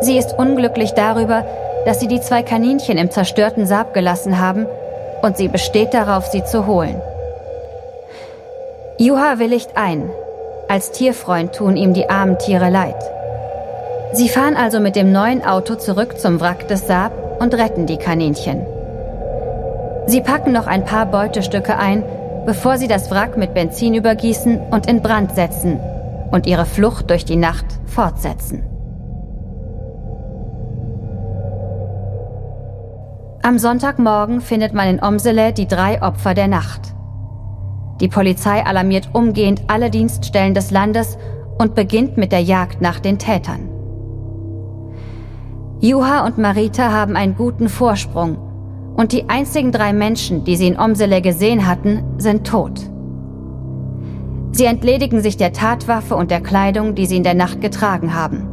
Sie 0.01 0.17
ist 0.17 0.39
unglücklich 0.39 0.93
darüber, 0.93 1.45
dass 1.85 2.01
sie 2.01 2.09
die 2.09 2.21
zwei 2.21 2.43
Kaninchen 2.43 2.97
im 2.97 3.11
zerstörten 3.11 3.67
Saab 3.67 3.93
gelassen 3.93 4.41
haben 4.41 4.67
und 5.23 5.37
sie 5.37 5.49
besteht 5.49 5.93
darauf, 5.93 6.27
sie 6.27 6.45
zu 6.45 6.67
holen. 6.67 7.01
Juha 8.99 9.39
willigt 9.39 9.77
ein. 9.77 10.11
Als 10.69 10.91
Tierfreund 10.91 11.55
tun 11.55 11.77
ihm 11.77 11.95
die 11.95 12.11
armen 12.11 12.39
Tiere 12.39 12.71
leid. 12.71 12.97
Sie 14.13 14.29
fahren 14.29 14.57
also 14.57 14.81
mit 14.81 14.97
dem 14.97 15.13
neuen 15.13 15.45
Auto 15.45 15.77
zurück 15.77 16.19
zum 16.19 16.41
Wrack 16.41 16.67
des 16.69 16.87
Saab 16.87 17.13
und 17.41 17.55
retten 17.55 17.87
die 17.87 17.99
Kaninchen. 17.99 18.67
Sie 20.07 20.21
packen 20.21 20.53
noch 20.53 20.67
ein 20.67 20.85
paar 20.85 21.07
Beutestücke 21.07 21.79
ein, 21.79 22.03
bevor 22.47 22.79
sie 22.79 22.89
das 22.89 23.11
Wrack 23.11 23.37
mit 23.37 23.55
Benzin 23.55 23.95
übergießen 23.95 24.59
und 24.71 24.89
in 24.89 25.03
Brand 25.03 25.35
setzen 25.35 25.81
und 26.31 26.47
ihre 26.47 26.67
Flucht 26.67 27.11
durch 27.11 27.25
die 27.25 27.37
Nacht 27.37 27.67
fortsetzen. 27.87 28.65
Am 33.43 33.59
Sonntagmorgen 33.59 34.41
findet 34.41 34.75
man 34.75 34.89
in 34.89 35.03
Omsele 35.03 35.53
die 35.53 35.69
drei 35.69 36.03
Opfer 36.03 36.35
der 36.35 36.49
Nacht. 36.49 36.96
Die 38.01 38.09
Polizei 38.09 38.65
alarmiert 38.65 39.11
umgehend 39.13 39.63
alle 39.69 39.91
Dienststellen 39.91 40.55
des 40.55 40.71
Landes 40.71 41.17
und 41.59 41.75
beginnt 41.75 42.17
mit 42.17 42.33
der 42.33 42.43
Jagd 42.43 42.83
nach 42.83 43.01
den 43.01 43.19
Tätern. 43.19 43.71
Juha 45.81 46.25
und 46.27 46.39
Marita 46.39 46.91
haben 46.91 47.17
einen 47.17 47.35
guten 47.35 47.69
Vorsprung 47.69 48.39
und 48.97 49.13
die 49.13 49.29
einzigen 49.29 49.73
drei 49.73 49.93
Menschen, 49.93 50.45
die 50.45 50.57
sie 50.57 50.69
in 50.69 50.79
Omsele 50.79 51.21
gesehen 51.21 51.67
hatten, 51.67 52.03
sind 52.19 52.47
tot. 52.47 52.91
Sie 54.53 54.65
entledigen 54.65 55.21
sich 55.21 55.37
der 55.37 55.53
Tatwaffe 55.53 56.17
und 56.17 56.31
der 56.31 56.41
Kleidung, 56.41 56.95
die 56.95 57.05
sie 57.05 57.19
in 57.19 57.23
der 57.23 57.35
Nacht 57.35 57.61
getragen 57.61 58.15
haben. 58.15 58.49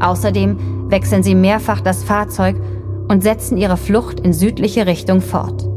Außerdem 0.00 0.88
wechseln 0.88 1.22
sie 1.22 1.34
mehrfach 1.34 1.80
das 1.80 2.04
Fahrzeug 2.04 2.56
und 3.08 3.22
setzen 3.22 3.56
ihre 3.56 3.76
Flucht 3.76 4.20
in 4.20 4.32
südliche 4.32 4.86
Richtung 4.86 5.20
fort. 5.20 5.68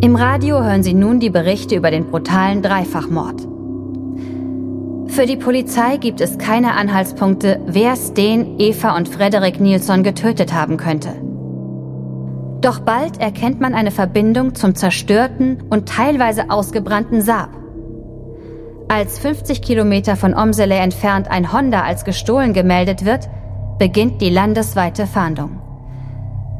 Im 0.00 0.16
Radio 0.16 0.62
hören 0.62 0.82
sie 0.82 0.94
nun 0.94 1.20
die 1.20 1.30
Berichte 1.30 1.76
über 1.76 1.90
den 1.90 2.10
brutalen 2.10 2.62
Dreifachmord. 2.62 3.40
Für 5.06 5.26
die 5.26 5.36
Polizei 5.36 5.96
gibt 5.96 6.20
es 6.20 6.38
keine 6.38 6.74
Anhaltspunkte, 6.74 7.60
wer 7.66 7.96
Steen, 7.96 8.58
Eva 8.58 8.96
und 8.96 9.08
Frederik 9.08 9.60
Nilsson 9.60 10.02
getötet 10.02 10.52
haben 10.52 10.76
könnte. 10.76 11.10
Doch 12.60 12.80
bald 12.80 13.20
erkennt 13.20 13.60
man 13.60 13.74
eine 13.74 13.90
Verbindung 13.90 14.54
zum 14.54 14.74
zerstörten 14.74 15.62
und 15.70 15.88
teilweise 15.88 16.50
ausgebrannten 16.50 17.22
Saab. 17.22 17.50
Als 18.88 19.18
50 19.18 19.62
Kilometer 19.62 20.16
von 20.16 20.34
Omsele 20.34 20.74
entfernt 20.74 21.30
ein 21.30 21.52
Honda 21.52 21.82
als 21.82 22.04
gestohlen 22.04 22.52
gemeldet 22.52 23.04
wird, 23.04 23.28
beginnt 23.78 24.20
die 24.20 24.30
landesweite 24.30 25.06
Fahndung. 25.06 25.63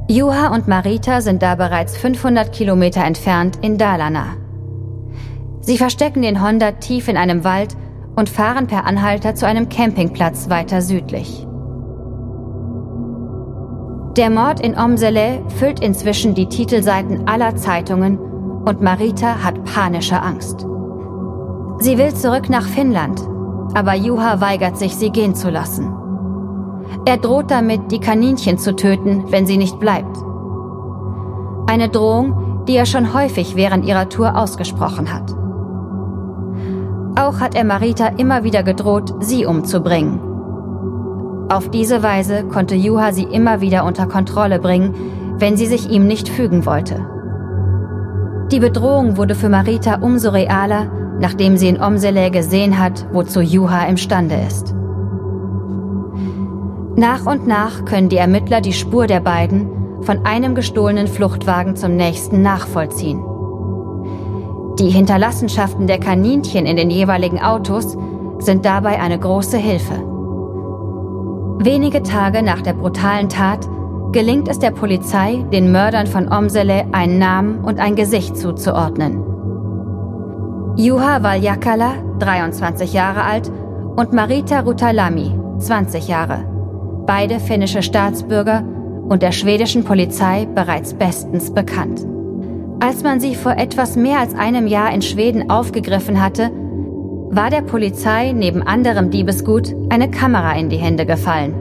Juha 0.07 0.49
und 0.49 0.69
Marita 0.69 1.23
sind 1.23 1.43
da 1.43 1.55
bereits 1.55 1.97
500 1.97 2.53
Kilometer 2.53 3.03
entfernt 3.03 3.59
in 3.63 3.79
Dalarna. 3.79 4.37
Sie 5.63 5.79
verstecken 5.79 6.21
den 6.21 6.43
Honda 6.47 6.73
tief 6.73 7.09
in 7.09 7.17
einem 7.17 7.43
Wald 7.43 7.75
und 8.15 8.29
fahren 8.29 8.67
per 8.67 8.85
Anhalter 8.85 9.35
zu 9.35 9.47
einem 9.47 9.71
Campingplatz 9.71 10.51
weiter 10.51 10.83
südlich. 10.83 11.47
Der 14.19 14.29
Mord 14.29 14.61
in 14.61 14.79
Omsele 14.79 15.43
füllt 15.59 15.81
inzwischen 15.81 16.35
die 16.35 16.51
Titelseiten 16.51 17.27
aller 17.27 17.57
Zeitungen 17.57 18.19
und 18.19 18.83
Marita 18.83 19.43
hat 19.43 19.65
panische 19.65 20.21
Angst. 20.21 20.67
Sie 21.79 21.97
will 21.97 22.13
zurück 22.15 22.51
nach 22.51 22.67
Finnland, 22.67 23.23
aber 23.75 23.95
Juha 23.95 24.43
weigert 24.43 24.77
sich, 24.77 24.95
sie 24.95 25.11
gehen 25.11 25.35
zu 25.35 25.49
lassen. 25.49 26.04
Er 27.07 27.17
droht 27.19 27.51
damit, 27.51 27.91
die 27.91 28.01
Kaninchen 28.01 28.59
zu 28.59 28.75
töten, 28.75 29.25
wenn 29.31 29.47
sie 29.47 29.59
nicht 29.59 29.79
bleibt. 29.79 30.17
Eine 31.67 31.89
Drohung, 31.89 32.65
die 32.67 32.77
er 32.77 32.87
schon 32.87 33.15
häufig 33.15 33.57
während 33.57 33.85
ihrer 33.85 34.09
Tour 34.09 34.37
ausgesprochen 34.37 35.13
hat. 35.13 35.35
Auch 37.17 37.41
hat 37.41 37.55
er 37.55 37.65
Marita 37.65 38.09
immer 38.09 38.43
wieder 38.43 38.63
gedroht, 38.63 39.15
sie 39.21 39.47
umzubringen. 39.47 40.21
Auf 41.49 41.71
diese 41.71 42.03
Weise 42.03 42.45
konnte 42.45 42.75
Juha 42.75 43.13
sie 43.13 43.25
immer 43.25 43.61
wieder 43.61 43.85
unter 43.85 44.07
Kontrolle 44.07 44.59
bringen, 44.59 44.95
wenn 45.39 45.57
sie 45.57 45.67
sich 45.67 45.91
ihm 45.91 46.07
nicht 46.07 46.29
fügen 46.29 46.67
wollte. 46.67 47.07
Die 48.51 48.61
Bedrohung 48.61 49.17
wurde 49.17 49.35
für 49.35 49.49
Marita 49.49 49.97
umso 50.01 50.31
realer, 50.31 50.91
nachdem 51.21 51.57
sie 51.57 51.69
in 51.69 51.81
Omsele 51.81 52.31
gesehen 52.31 52.79
hat, 52.79 53.07
wozu 53.13 53.41
Juha 53.41 53.85
imstande 53.87 54.37
ist. 54.47 54.75
Nach 56.97 57.27
und 57.27 57.49
nach 57.49 57.85
können 57.85 58.09
die 58.09 58.19
Ermittler 58.19 58.61
die 58.61 58.73
Spur 58.73 59.09
der 59.09 59.19
beiden 59.19 59.69
von 60.03 60.25
einem 60.25 60.55
gestohlenen 60.55 61.09
Fluchtwagen 61.09 61.75
zum 61.75 61.97
nächsten 61.97 62.41
nachvollziehen. 62.41 63.21
Die 64.79 64.91
Hinterlassenschaften 64.91 65.89
der 65.89 65.99
Kaninchen 65.99 66.67
in 66.67 66.77
den 66.77 66.91
jeweiligen 66.91 67.41
Autos 67.41 67.97
sind 68.39 68.65
dabei 68.65 69.01
eine 69.01 69.19
große 69.19 69.57
Hilfe. 69.57 69.95
Wenige 71.59 72.03
Tage 72.05 72.45
nach 72.45 72.63
der 72.63 72.75
brutalen 72.75 73.29
Tat 73.29 73.67
gelingt 74.13 74.47
es 74.47 74.61
der 74.61 74.71
Polizei, 74.71 75.45
den 75.53 75.73
Mördern 75.73 76.07
von 76.07 76.33
Omsele 76.33 76.87
einen 76.93 77.19
Namen 77.19 77.65
und 77.65 77.81
ein 77.81 77.97
Gesicht 77.97 78.37
zuzuordnen. 78.37 79.21
Juha 80.77 81.25
Valjakala, 81.25 81.95
23 82.21 82.93
Jahre 82.93 83.23
alt, 83.23 83.51
und 83.97 84.13
Marita 84.13 84.61
Rutalami, 84.61 85.37
20 85.59 86.09
Jahre 86.09 86.54
beide 87.07 87.41
finnische 87.41 87.83
Staatsbürger 87.83 88.65
und 89.09 89.23
der 89.23 89.33
schwedischen 89.33 89.85
Polizei 89.85 90.47
bereits 90.55 90.95
bestens 90.95 91.53
bekannt. 91.53 92.07
Als 92.81 93.03
man 93.03 93.21
sie 93.21 93.35
vor 93.35 93.53
etwas 93.53 93.97
mehr 93.97 94.19
als 94.19 94.35
einem 94.35 94.67
Jahr 94.67 94.93
in 94.93 95.03
Schweden 95.03 95.51
aufgegriffen 95.51 96.23
hatte, 96.23 96.51
war 97.31 97.51
der 97.51 97.63
Polizei 97.63 98.33
neben 98.33 98.63
anderem 98.63 99.11
Diebesgut 99.11 99.75
eine 99.89 100.11
Kamera 100.11 100.53
in 100.57 100.69
die 100.69 100.77
Hände 100.77 101.07
gefallen. 101.07 101.55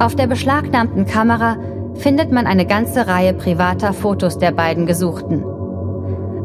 Auf 0.00 0.16
der 0.16 0.26
beschlagnahmten 0.26 1.06
Kamera 1.06 1.56
findet 1.94 2.32
man 2.32 2.46
eine 2.46 2.66
ganze 2.66 3.06
Reihe 3.06 3.32
privater 3.32 3.92
Fotos 3.92 4.38
der 4.38 4.50
beiden 4.50 4.86
Gesuchten. 4.86 5.44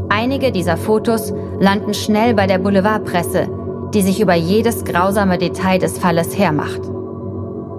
Einige 0.10 0.52
dieser 0.52 0.78
Fotos 0.78 1.34
landen 1.60 1.93
schnell 1.93 2.34
bei 2.34 2.45
der 2.45 2.60
Boulevardpresse, 2.60 3.48
die 3.93 4.02
sich 4.02 4.22
über 4.22 4.36
jedes 4.36 4.86
grausame 4.86 5.38
Detail 5.38 5.80
des 5.80 5.98
Falles 5.98 6.38
hermacht. 6.38 6.82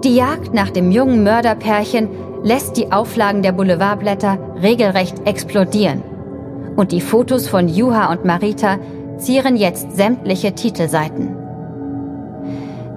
Die 0.03 0.15
Jagd 0.15 0.55
nach 0.55 0.71
dem 0.71 0.89
jungen 0.89 1.23
Mörderpärchen 1.23 2.09
lässt 2.41 2.75
die 2.75 2.91
Auflagen 2.91 3.43
der 3.43 3.51
Boulevardblätter 3.51 4.39
regelrecht 4.59 5.27
explodieren. 5.27 6.01
Und 6.75 6.91
die 6.91 7.01
Fotos 7.01 7.47
von 7.47 7.67
Juha 7.67 8.11
und 8.11 8.25
Marita 8.25 8.79
zieren 9.17 9.55
jetzt 9.55 9.95
sämtliche 9.95 10.53
Titelseiten. 10.53 11.35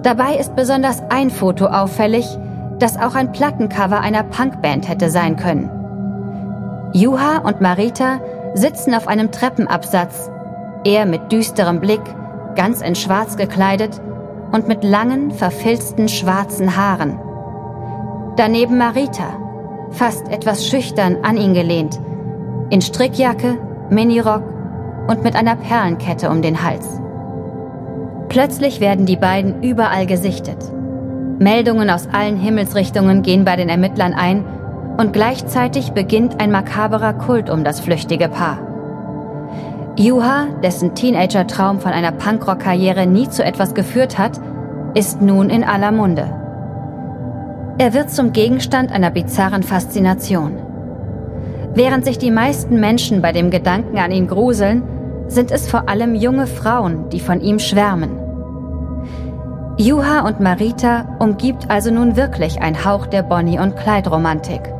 Dabei 0.01 0.37
ist 0.37 0.55
besonders 0.55 1.03
ein 1.09 1.29
Foto 1.29 1.67
auffällig, 1.67 2.25
das 2.79 2.97
auch 2.97 3.13
ein 3.13 3.31
Plattencover 3.31 3.99
einer 3.99 4.23
Punkband 4.23 4.89
hätte 4.89 5.11
sein 5.11 5.35
können. 5.35 5.69
Juha 6.93 7.37
und 7.37 7.61
Marita 7.61 8.19
sitzen 8.55 8.95
auf 8.95 9.07
einem 9.07 9.31
Treppenabsatz 9.31 10.31
Er 10.83 11.05
mit 11.05 11.31
düsterem 11.31 11.79
Blick, 11.79 12.01
ganz 12.55 12.81
in 12.81 12.95
Schwarz 12.95 13.37
gekleidet 13.37 14.01
und 14.51 14.67
mit 14.67 14.83
langen, 14.83 15.31
verfilzten 15.31 16.07
schwarzen 16.07 16.75
Haaren. 16.75 17.19
Daneben 18.37 18.77
Marita, 18.77 19.37
fast 19.91 20.27
etwas 20.29 20.67
schüchtern 20.67 21.17
an 21.23 21.37
ihn 21.37 21.53
gelehnt, 21.53 21.99
in 22.69 22.81
Strickjacke, 22.81 23.57
Minirock 23.89 24.43
und 25.07 25.23
mit 25.23 25.35
einer 25.35 25.55
Perlenkette 25.55 26.29
um 26.29 26.41
den 26.41 26.63
Hals. 26.63 26.99
Plötzlich 28.29 28.81
werden 28.81 29.05
die 29.05 29.15
beiden 29.15 29.63
überall 29.63 30.05
gesichtet. 30.05 30.57
Meldungen 31.39 31.89
aus 31.89 32.07
allen 32.11 32.37
Himmelsrichtungen 32.37 33.21
gehen 33.21 33.45
bei 33.45 33.55
den 33.55 33.69
Ermittlern 33.69 34.13
ein 34.13 34.43
und 34.97 35.13
gleichzeitig 35.13 35.91
beginnt 35.91 36.41
ein 36.41 36.51
makaberer 36.51 37.13
Kult 37.13 37.49
um 37.49 37.63
das 37.63 37.79
flüchtige 37.79 38.29
Paar. 38.29 38.74
Juha, 39.97 40.47
dessen 40.61 40.93
Teenager-Traum 40.93 41.79
von 41.79 41.93
einer 41.93 42.11
Punkrock-Karriere 42.11 43.07
nie 43.07 43.29
zu 43.29 43.45
etwas 43.45 43.73
geführt 43.73 44.17
hat, 44.17 44.41
ist 44.93 45.21
nun 45.21 45.49
in 45.49 45.63
aller 45.63 45.93
Munde. 45.93 46.29
Er 47.77 47.93
wird 47.93 48.09
zum 48.09 48.33
Gegenstand 48.33 48.91
einer 48.91 49.09
bizarren 49.09 49.63
Faszination. 49.63 50.57
Während 51.73 52.03
sich 52.03 52.17
die 52.17 52.31
meisten 52.31 52.79
Menschen 52.79 53.21
bei 53.21 53.31
dem 53.31 53.49
Gedanken 53.51 53.97
an 53.97 54.11
ihn 54.11 54.27
gruseln, 54.27 54.83
sind 55.27 55.51
es 55.51 55.69
vor 55.69 55.87
allem 55.87 56.13
junge 56.13 56.47
Frauen, 56.47 57.09
die 57.09 57.21
von 57.21 57.39
ihm 57.39 57.59
schwärmen. 57.59 58.19
Juha 59.77 60.27
und 60.27 60.41
Marita 60.41 61.17
umgibt 61.19 61.69
also 61.69 61.91
nun 61.91 62.17
wirklich 62.17 62.61
ein 62.61 62.83
Hauch 62.83 63.07
der 63.07 63.23
Bonnie- 63.23 63.59
und 63.59 63.77
Clyde-Romantik. 63.77 64.74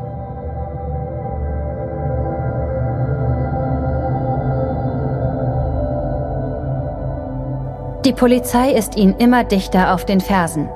Die 8.05 8.13
Polizei 8.13 8.71
ist 8.71 8.97
ihnen 8.97 9.17
immer 9.17 9.43
dichter 9.43 9.91
auf 9.95 10.05
den 10.05 10.21
Fersen. 10.21 10.69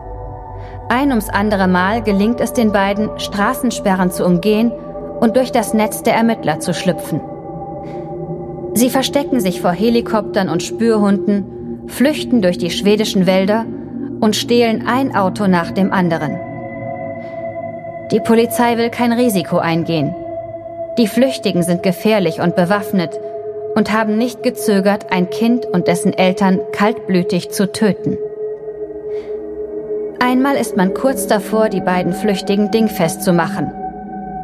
Ein 0.90 1.10
ums 1.10 1.30
andere 1.30 1.68
Mal 1.68 2.02
gelingt 2.02 2.42
es 2.42 2.54
den 2.54 2.72
beiden, 2.72 3.20
Straßensperren 3.20 4.10
zu 4.10 4.26
umgehen 4.26 4.72
und 5.20 5.38
durch 5.38 5.52
das 5.52 5.76
Netz 5.76 6.02
der 6.02 6.16
Ermittler 6.16 6.60
zu 6.60 6.74
schlüpfen. 6.74 7.22
Sie 8.74 8.90
verstecken 8.90 9.40
sich 9.42 9.62
vor 9.62 9.74
Helikoptern 9.74 10.50
und 10.50 10.64
Spürhunden, 10.64 11.84
flüchten 11.86 12.42
durch 12.42 12.58
die 12.58 12.72
schwedischen 12.72 13.28
Wälder 13.28 13.66
und 14.22 14.36
stehlen 14.36 14.88
ein 14.88 15.16
Auto 15.16 15.46
nach 15.46 15.70
dem 15.70 15.94
anderen. 15.94 16.36
Die 18.12 18.22
Polizei 18.22 18.76
will 18.78 18.90
kein 18.90 19.14
Risiko 19.14 19.60
eingehen. 19.60 20.16
Die 20.98 21.08
Flüchtigen 21.08 21.62
sind 21.62 21.84
gefährlich 21.84 22.42
und 22.42 22.56
bewaffnet 22.56 23.20
und 23.76 23.92
haben 23.92 24.18
nicht 24.18 24.44
gezögert, 24.44 25.12
ein 25.12 25.30
Kind 25.30 25.66
und 25.66 25.88
dessen 25.88 26.14
Eltern 26.14 26.60
kaltblütig 26.72 27.52
zu 27.52 27.72
töten. 27.72 28.18
Einmal 30.20 30.56
ist 30.56 30.76
man 30.76 30.94
kurz 30.94 31.28
davor, 31.28 31.70
die 31.70 31.82
beiden 31.82 32.14
Flüchtigen 32.14 32.72
dingfest 32.72 33.24
zu 33.24 33.34
machen. 33.34 33.72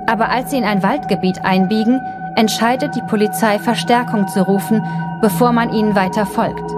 Aber 0.07 0.29
als 0.29 0.51
sie 0.51 0.57
in 0.57 0.63
ein 0.63 0.83
Waldgebiet 0.83 1.39
einbiegen, 1.43 1.99
entscheidet 2.35 2.95
die 2.95 3.03
Polizei 3.09 3.59
Verstärkung 3.59 4.27
zu 4.27 4.41
rufen, 4.41 4.81
bevor 5.21 5.51
man 5.51 5.73
ihnen 5.73 5.95
weiter 5.95 6.25
folgt. 6.25 6.71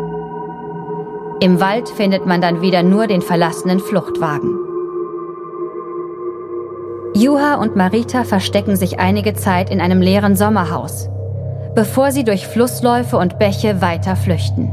Im 1.39 1.59
Wald 1.59 1.89
findet 1.89 2.25
man 2.25 2.41
dann 2.41 2.61
wieder 2.61 2.81
nur 2.83 3.07
den 3.07 3.21
verlassenen 3.21 3.79
Fluchtwagen. 3.79 4.57
Juha 7.13 7.55
und 7.55 7.75
Marita 7.75 8.23
verstecken 8.23 8.75
sich 8.75 8.99
einige 8.99 9.33
Zeit 9.33 9.69
in 9.69 9.81
einem 9.81 10.01
leeren 10.01 10.35
Sommerhaus, 10.35 11.09
bevor 11.77 12.11
sie 12.11 12.23
durch 12.23 12.47
Flussläufe 12.47 13.17
und 13.19 13.37
Bäche 13.37 13.81
weiter 13.83 14.15
flüchten. 14.15 14.71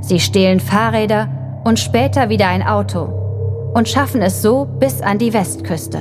Sie 0.00 0.18
stehlen 0.18 0.58
Fahrräder 0.58 1.28
und 1.62 1.78
später 1.78 2.28
wieder 2.28 2.48
ein 2.48 2.66
Auto 2.66 3.70
und 3.72 3.88
schaffen 3.88 4.22
es 4.22 4.42
so 4.42 4.64
bis 4.80 5.00
an 5.02 5.18
die 5.18 5.32
Westküste. 5.32 6.00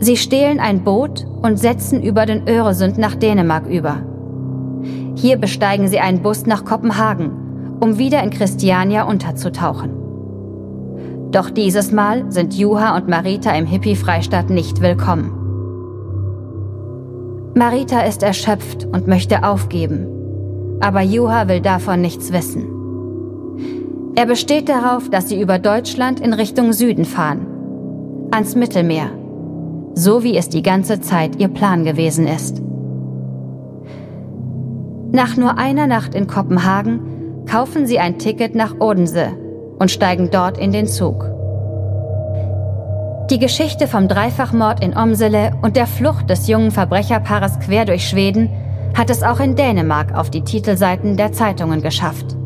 Sie 0.00 0.16
stehlen 0.16 0.58
ein 0.58 0.82
Boot 0.82 1.24
und 1.42 1.60
setzen 1.60 2.02
über 2.02 2.26
den 2.26 2.48
Öresund 2.48 2.98
nach 2.98 3.14
Dänemark 3.14 3.68
über. 3.68 3.98
Hier 5.14 5.36
besteigen 5.36 5.86
sie 5.86 6.00
einen 6.00 6.22
Bus 6.22 6.46
nach 6.46 6.64
Kopenhagen, 6.64 7.78
um 7.78 7.98
wieder 7.98 8.20
in 8.24 8.30
Christiania 8.30 9.04
unterzutauchen. 9.04 9.92
Doch 11.30 11.50
dieses 11.50 11.92
Mal 11.92 12.32
sind 12.32 12.52
Juha 12.52 12.96
und 12.96 13.06
Marita 13.06 13.52
im 13.52 13.66
Hippie-Freistaat 13.66 14.50
nicht 14.50 14.80
willkommen. 14.80 15.39
Marita 17.54 18.02
ist 18.02 18.22
erschöpft 18.22 18.86
und 18.92 19.08
möchte 19.08 19.42
aufgeben, 19.42 20.06
aber 20.80 21.00
Juha 21.00 21.48
will 21.48 21.60
davon 21.60 22.00
nichts 22.00 22.32
wissen. 22.32 22.66
Er 24.14 24.26
besteht 24.26 24.68
darauf, 24.68 25.10
dass 25.10 25.28
sie 25.28 25.40
über 25.40 25.58
Deutschland 25.58 26.20
in 26.20 26.32
Richtung 26.32 26.72
Süden 26.72 27.04
fahren, 27.04 27.46
ans 28.30 28.54
Mittelmeer, 28.54 29.10
so 29.94 30.22
wie 30.22 30.36
es 30.36 30.48
die 30.48 30.62
ganze 30.62 31.00
Zeit 31.00 31.40
ihr 31.40 31.48
Plan 31.48 31.84
gewesen 31.84 32.28
ist. 32.28 32.62
Nach 35.12 35.36
nur 35.36 35.58
einer 35.58 35.88
Nacht 35.88 36.14
in 36.14 36.28
Kopenhagen 36.28 37.00
kaufen 37.46 37.84
sie 37.84 37.98
ein 37.98 38.18
Ticket 38.18 38.54
nach 38.54 38.78
Odense 38.78 39.30
und 39.80 39.90
steigen 39.90 40.30
dort 40.30 40.56
in 40.56 40.70
den 40.70 40.86
Zug. 40.86 41.24
Die 43.30 43.38
Geschichte 43.38 43.86
vom 43.86 44.08
Dreifachmord 44.08 44.82
in 44.82 44.96
Omsele 44.96 45.52
und 45.62 45.76
der 45.76 45.86
Flucht 45.86 46.28
des 46.28 46.48
jungen 46.48 46.72
Verbrecherpaares 46.72 47.60
quer 47.60 47.84
durch 47.84 48.08
Schweden 48.08 48.50
hat 48.98 49.08
es 49.08 49.22
auch 49.22 49.38
in 49.38 49.54
Dänemark 49.54 50.12
auf 50.12 50.30
die 50.30 50.42
Titelseiten 50.42 51.16
der 51.16 51.30
Zeitungen 51.30 51.80
geschafft. 51.80 52.36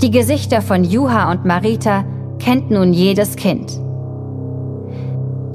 Die 0.00 0.10
Gesichter 0.10 0.62
von 0.62 0.84
Juha 0.84 1.30
und 1.30 1.44
Marita 1.44 2.06
kennt 2.38 2.70
nun 2.70 2.94
jedes 2.94 3.36
Kind. 3.36 3.78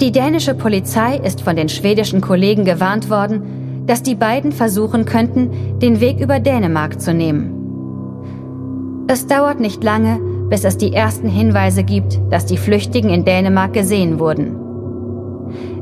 Die 0.00 0.12
dänische 0.12 0.54
Polizei 0.54 1.16
ist 1.16 1.40
von 1.40 1.56
den 1.56 1.68
schwedischen 1.68 2.20
Kollegen 2.20 2.64
gewarnt 2.64 3.10
worden, 3.10 3.84
dass 3.86 4.04
die 4.04 4.14
beiden 4.14 4.52
versuchen 4.52 5.06
könnten, 5.06 5.80
den 5.80 5.98
Weg 5.98 6.20
über 6.20 6.38
Dänemark 6.38 7.00
zu 7.00 7.12
nehmen. 7.12 9.04
Es 9.08 9.26
dauert 9.26 9.58
nicht 9.58 9.82
lange, 9.82 10.20
bis 10.52 10.64
es 10.64 10.76
die 10.76 10.92
ersten 10.92 11.28
Hinweise 11.28 11.82
gibt, 11.82 12.20
dass 12.28 12.44
die 12.44 12.58
Flüchtigen 12.58 13.08
in 13.08 13.24
Dänemark 13.24 13.72
gesehen 13.72 14.18
wurden. 14.18 14.54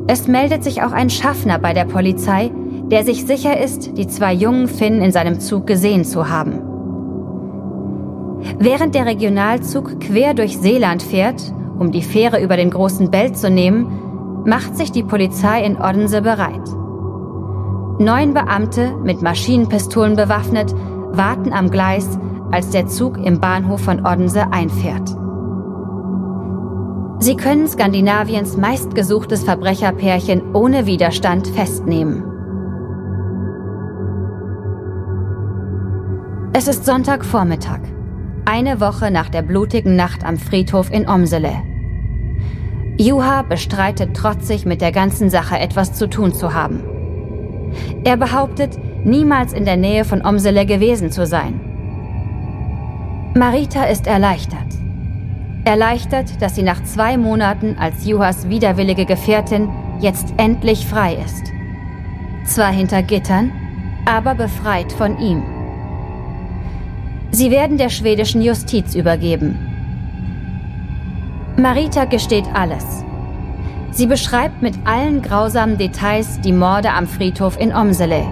Es 0.07 0.29
meldet 0.29 0.63
sich 0.63 0.85
auch 0.85 0.93
ein 0.93 1.11
Schaffner 1.11 1.59
bei 1.59 1.73
der 1.73 1.87
Polizei, 1.87 2.53
der 2.85 3.03
sich 3.03 3.27
sicher 3.27 3.59
ist, 3.59 3.99
die 3.99 4.07
zwei 4.07 4.33
jungen 4.33 4.69
Finnen 4.69 5.03
in 5.03 5.11
seinem 5.11 5.41
Zug 5.41 5.67
gesehen 5.67 6.05
zu 6.05 6.29
haben. 6.29 6.61
Während 8.61 8.95
der 8.95 9.07
Regionalzug 9.07 9.99
quer 9.99 10.35
durch 10.35 10.57
Seeland 10.57 11.03
fährt, 11.03 11.53
um 11.81 11.91
die 11.91 12.03
Fähre 12.03 12.41
über 12.41 12.57
den 12.57 12.71
großen 12.71 13.11
Belt 13.11 13.37
zu 13.37 13.51
nehmen, 13.51 14.45
macht 14.47 14.77
sich 14.77 14.93
die 14.93 15.03
Polizei 15.03 15.65
in 15.65 15.79
Odense 15.79 16.23
bereit. 16.23 16.69
Neun 17.99 18.35
Beamte 18.35 18.95
mit 19.03 19.21
Maschinenpistolen 19.21 20.15
bewaffnet 20.15 20.73
warten 21.11 21.53
am 21.53 21.73
Gleis, 21.73 22.21
als 22.51 22.71
der 22.71 22.87
Zug 22.87 23.19
im 23.19 23.41
Bahnhof 23.41 23.81
von 23.81 24.07
Odense 24.07 24.53
einfährt. 24.53 25.09
Sie 27.19 27.37
können 27.37 27.69
Skandinaviens 27.69 28.57
meistgesuchtes 28.57 29.45
Verbrecherpärchen 29.45 30.55
ohne 30.55 30.87
Widerstand 30.87 31.49
festnehmen. 31.49 32.25
Es 36.53 36.67
ist 36.67 36.85
Sonntagvormittag 36.85 37.81
eine 38.45 38.81
Woche 38.81 39.13
nach 39.13 39.29
der 39.29 39.43
blutigen 39.43 39.95
Nacht 39.95 40.25
am 40.25 40.37
Friedhof 40.37 40.91
in 40.91 41.09
Omsele. 41.09 41.63
Juha 42.99 43.43
bestreitet 43.43 44.17
trotzig 44.17 44.67
mit 44.67 44.81
der 44.81 44.91
ganzen 44.91 45.31
Sache 45.31 45.59
etwas 45.59 45.95
zu 45.95 46.09
tun 46.09 46.35
zu 46.35 46.53
haben. 46.53 46.83
Er 48.05 48.17
behauptet, 48.17 48.77
niemals 49.05 49.53
in 49.53 49.65
der 49.65 49.77
Nähe 49.77 50.05
von 50.05 50.27
Omsele 50.27 50.67
gewesen 50.67 51.13
zu 51.13 51.27
sein. 51.27 51.70
Marita 53.41 53.85
ist 53.85 54.07
erleichtert. 54.07 54.67
Erleichtert, 55.65 56.43
dass 56.43 56.57
sie 56.57 56.63
nach 56.63 56.85
zwei 56.85 57.17
Monaten 57.17 57.75
als 57.79 58.05
Juhas 58.05 58.51
widerwillige 58.51 59.07
Gefährtin 59.07 59.71
jetzt 59.99 60.35
endlich 60.37 60.87
frei 60.87 61.15
ist. 61.15 61.51
Zwar 62.45 62.71
hinter 62.71 63.03
Gittern, 63.03 63.51
aber 64.05 64.35
befreit 64.35 64.93
von 64.93 65.19
ihm. 65.19 65.43
Sie 67.31 67.51
werden 67.51 67.79
der 67.79 67.89
schwedischen 67.89 68.43
Justiz 68.43 68.95
übergeben. 68.95 69.59
Marita 71.57 72.05
gesteht 72.05 72.45
alles. 72.53 73.07
Sie 73.91 74.07
beschreibt 74.07 74.61
mit 74.61 74.75
allen 74.85 75.23
grausamen 75.23 75.79
Details 75.79 76.43
die 76.43 76.53
Morde 76.53 76.93
am 76.93 77.07
Friedhof 77.07 77.59
in 77.59 77.75
Omsele, 77.75 78.23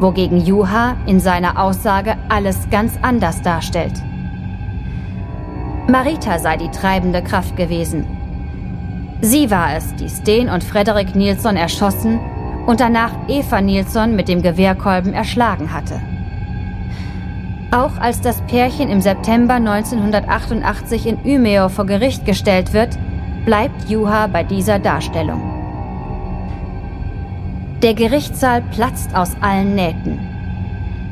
wogegen 0.00 0.44
Juha 0.44 0.96
in 1.06 1.20
seiner 1.20 1.62
Aussage 1.62 2.16
alles 2.28 2.68
ganz 2.70 2.98
anders 3.02 3.40
darstellt. 3.42 4.02
Marita 5.88 6.40
sei 6.40 6.56
die 6.56 6.70
treibende 6.70 7.22
Kraft 7.22 7.56
gewesen. 7.56 8.06
Sie 9.20 9.52
war 9.52 9.76
es, 9.76 9.94
die 9.94 10.08
Sten 10.08 10.48
und 10.48 10.64
Frederik 10.64 11.14
Nilsson 11.14 11.56
erschossen 11.56 12.18
und 12.66 12.80
danach 12.80 13.12
Eva 13.28 13.60
Nilsson 13.60 14.16
mit 14.16 14.26
dem 14.26 14.42
Gewehrkolben 14.42 15.14
erschlagen 15.14 15.72
hatte. 15.72 16.00
Auch 17.70 17.98
als 17.98 18.20
das 18.20 18.40
Pärchen 18.42 18.88
im 18.88 19.00
September 19.00 19.54
1988 19.54 21.06
in 21.06 21.18
Umeå 21.24 21.68
vor 21.68 21.86
Gericht 21.86 22.24
gestellt 22.24 22.72
wird, 22.72 22.98
bleibt 23.44 23.88
Juha 23.88 24.26
bei 24.26 24.42
dieser 24.42 24.80
Darstellung. 24.80 25.40
Der 27.82 27.94
Gerichtssaal 27.94 28.62
platzt 28.72 29.14
aus 29.14 29.36
allen 29.40 29.76
Nähten. 29.76 30.18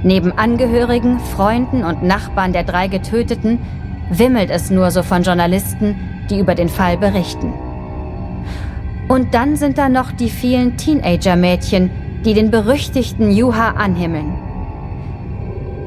Neben 0.02 0.32
Angehörigen, 0.32 1.20
Freunden 1.20 1.84
und 1.84 2.02
Nachbarn 2.02 2.52
der 2.52 2.64
drei 2.64 2.88
Getöteten 2.88 3.60
wimmelt 4.10 4.50
es 4.50 4.70
nur 4.70 4.90
so 4.90 5.02
von 5.02 5.22
Journalisten, 5.22 5.96
die 6.30 6.38
über 6.38 6.54
den 6.54 6.68
Fall 6.68 6.96
berichten. 6.96 7.52
Und 9.08 9.34
dann 9.34 9.56
sind 9.56 9.78
da 9.78 9.88
noch 9.88 10.12
die 10.12 10.30
vielen 10.30 10.76
Teenager-Mädchen, 10.76 11.90
die 12.24 12.34
den 12.34 12.50
berüchtigten 12.50 13.30
Juha 13.30 13.70
anhimmeln. 13.72 14.34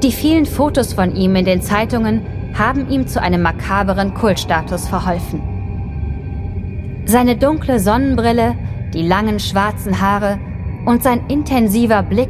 Die 0.03 0.11
vielen 0.11 0.45
Fotos 0.45 0.93
von 0.93 1.15
ihm 1.15 1.35
in 1.35 1.45
den 1.45 1.61
Zeitungen 1.61 2.21
haben 2.57 2.89
ihm 2.89 3.07
zu 3.07 3.21
einem 3.21 3.41
makaberen 3.41 4.13
Kultstatus 4.13 4.87
verholfen. 4.87 5.41
Seine 7.05 7.35
dunkle 7.35 7.79
Sonnenbrille, 7.79 8.55
die 8.93 9.01
langen 9.01 9.39
schwarzen 9.39 9.99
Haare 9.99 10.37
und 10.85 11.03
sein 11.03 11.21
intensiver 11.27 12.03
Blick 12.03 12.29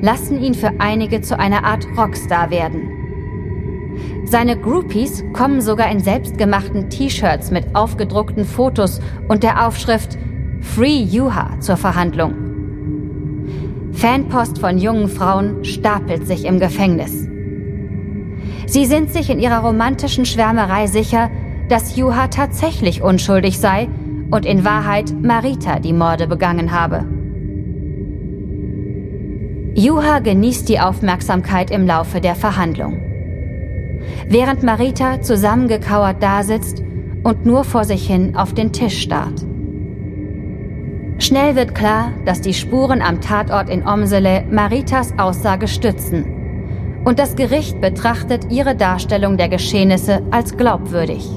lassen 0.00 0.42
ihn 0.42 0.54
für 0.54 0.72
einige 0.78 1.20
zu 1.20 1.38
einer 1.38 1.64
Art 1.64 1.86
Rockstar 1.96 2.50
werden. 2.50 2.93
Seine 4.26 4.58
Groupies 4.58 5.22
kommen 5.32 5.60
sogar 5.60 5.90
in 5.90 6.00
selbstgemachten 6.00 6.88
T-Shirts 6.88 7.50
mit 7.50 7.76
aufgedruckten 7.76 8.44
Fotos 8.44 9.00
und 9.28 9.42
der 9.42 9.66
Aufschrift 9.66 10.18
Free 10.60 11.02
Juha 11.02 11.60
zur 11.60 11.76
Verhandlung. 11.76 12.34
Fanpost 13.92 14.58
von 14.58 14.78
jungen 14.78 15.08
Frauen 15.08 15.64
stapelt 15.64 16.26
sich 16.26 16.46
im 16.46 16.58
Gefängnis. 16.58 17.28
Sie 18.66 18.86
sind 18.86 19.10
sich 19.10 19.30
in 19.30 19.38
ihrer 19.38 19.60
romantischen 19.60 20.24
Schwärmerei 20.24 20.86
sicher, 20.86 21.30
dass 21.68 21.96
Juha 21.96 22.28
tatsächlich 22.28 23.02
unschuldig 23.02 23.58
sei 23.58 23.88
und 24.30 24.46
in 24.46 24.64
Wahrheit 24.64 25.14
Marita 25.22 25.78
die 25.78 25.92
Morde 25.92 26.26
begangen 26.26 26.72
habe. 26.72 27.04
Juha 29.76 30.20
genießt 30.20 30.68
die 30.68 30.80
Aufmerksamkeit 30.80 31.70
im 31.70 31.86
Laufe 31.86 32.20
der 32.20 32.34
Verhandlung. 32.34 33.13
Während 34.28 34.62
Marita 34.62 35.20
zusammengekauert 35.20 36.22
dasitzt 36.22 36.82
und 37.22 37.44
nur 37.46 37.64
vor 37.64 37.84
sich 37.84 38.06
hin 38.06 38.36
auf 38.36 38.54
den 38.54 38.72
Tisch 38.72 39.00
starrt. 39.02 39.44
Schnell 41.18 41.56
wird 41.56 41.74
klar, 41.74 42.12
dass 42.24 42.40
die 42.40 42.54
Spuren 42.54 43.00
am 43.00 43.20
Tatort 43.20 43.68
in 43.68 43.86
Omsele 43.86 44.44
Maritas 44.50 45.14
Aussage 45.18 45.68
stützen. 45.68 47.02
Und 47.04 47.18
das 47.18 47.36
Gericht 47.36 47.80
betrachtet 47.80 48.50
ihre 48.50 48.74
Darstellung 48.74 49.36
der 49.36 49.48
Geschehnisse 49.48 50.22
als 50.30 50.56
glaubwürdig. 50.56 51.28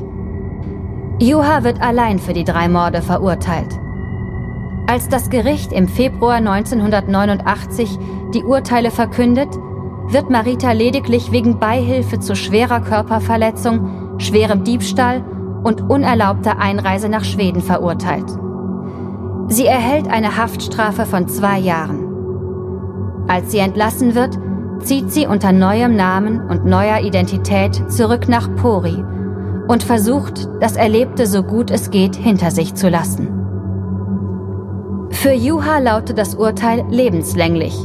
Juha 1.20 1.64
wird 1.64 1.82
allein 1.82 2.20
für 2.20 2.34
die 2.34 2.44
drei 2.44 2.70
Morde 2.70 3.02
verurteilt. 3.02 3.80
Als 4.88 5.10
das 5.10 5.30
Gericht 5.30 5.74
im 5.74 5.88
Februar 5.88 6.36
1989 6.36 7.98
die 8.34 8.44
Urteile 8.44 8.90
verkündet, 8.90 9.50
wird 10.10 10.30
Marita 10.30 10.72
lediglich 10.72 11.32
wegen 11.32 11.60
Beihilfe 11.60 12.20
zu 12.20 12.36
schwerer 12.36 12.80
Körperverletzung, 12.80 14.20
schwerem 14.20 14.64
Diebstahl 14.64 15.24
und 15.64 15.82
unerlaubter 15.90 16.60
Einreise 16.60 17.10
nach 17.10 17.24
Schweden 17.24 17.62
verurteilt. 17.62 18.30
Sie 19.50 19.66
erhält 19.66 20.10
eine 20.10 20.38
Haftstrafe 20.38 21.06
von 21.06 21.28
zwei 21.28 21.60
Jahren. 21.60 23.26
Als 23.28 23.52
sie 23.52 23.60
entlassen 23.60 24.16
wird, 24.16 24.38
zieht 24.80 25.12
sie 25.12 25.28
unter 25.28 25.52
neuem 25.52 25.96
Namen 25.96 26.50
und 26.50 26.66
neuer 26.66 27.00
Identität 27.00 27.92
zurück 27.92 28.28
nach 28.28 28.54
Pori 28.56 29.04
und 29.68 29.84
versucht, 29.84 30.48
das 30.62 30.76
Erlebte 30.76 31.28
so 31.28 31.44
gut 31.44 31.72
es 31.72 31.92
geht 31.92 32.16
hinter 32.16 32.52
sich 32.52 32.76
zu 32.76 32.90
lassen. 32.90 33.28
Für 35.10 35.34
Juha 35.34 35.80
lautet 35.80 36.18
das 36.18 36.36
Urteil 36.36 36.86
lebenslänglich. 36.90 37.76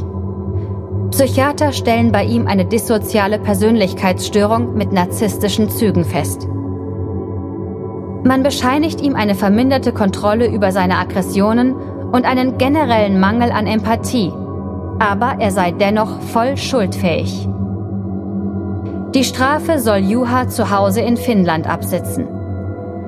Psychiater 1.13 1.73
stellen 1.73 2.11
bei 2.11 2.23
ihm 2.23 2.47
eine 2.47 2.65
dissoziale 2.65 3.37
Persönlichkeitsstörung 3.37 4.73
mit 4.73 4.91
narzisstischen 4.91 5.69
Zügen 5.69 6.05
fest. 6.05 6.47
Man 8.23 8.41
bescheinigt 8.41 8.99
ihm 8.99 9.15
eine 9.15 9.35
verminderte 9.35 9.91
Kontrolle 9.91 10.47
über 10.47 10.71
seine 10.71 10.97
Aggressionen 10.97 11.75
und 11.75 12.25
einen 12.25 12.57
generellen 12.57 13.19
Mangel 13.19 13.51
an 13.51 13.67
Empathie, 13.67 14.33
aber 14.97 15.35
er 15.37 15.51
sei 15.51 15.69
dennoch 15.69 16.19
voll 16.19 16.57
schuldfähig. 16.57 17.47
Die 19.13 19.23
Strafe 19.23 19.77
soll 19.77 19.99
Juha 19.99 20.47
zu 20.47 20.71
Hause 20.71 21.01
in 21.01 21.17
Finnland 21.17 21.69
absitzen. 21.69 22.27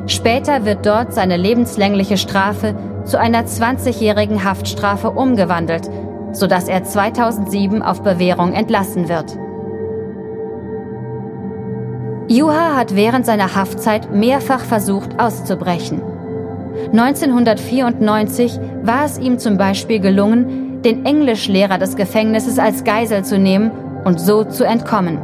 Später 0.05 0.63
wird 0.63 0.85
dort 0.85 1.11
seine 1.11 1.37
lebenslängliche 1.37 2.17
Strafe 2.17 2.75
zu 3.03 3.19
einer 3.19 3.45
20-jährigen 3.45 4.43
Haftstrafe 4.43 5.09
umgewandelt, 5.09 5.89
sodass 6.35 6.67
er 6.67 6.83
2007 6.83 7.81
auf 7.81 8.01
Bewährung 8.03 8.53
entlassen 8.53 9.09
wird. 9.09 9.37
Juha 12.27 12.75
hat 12.75 12.95
während 12.95 13.25
seiner 13.25 13.55
Haftzeit 13.55 14.11
mehrfach 14.11 14.61
versucht 14.61 15.19
auszubrechen. 15.19 16.01
1994 16.91 18.59
war 18.83 19.05
es 19.05 19.17
ihm 19.17 19.39
zum 19.39 19.57
Beispiel 19.57 19.99
gelungen, 19.99 20.81
den 20.81 21.05
Englischlehrer 21.05 21.77
des 21.77 21.95
Gefängnisses 21.95 22.59
als 22.59 22.83
Geisel 22.83 23.23
zu 23.23 23.37
nehmen 23.37 23.71
und 24.03 24.19
so 24.19 24.43
zu 24.43 24.63
entkommen. 24.65 25.19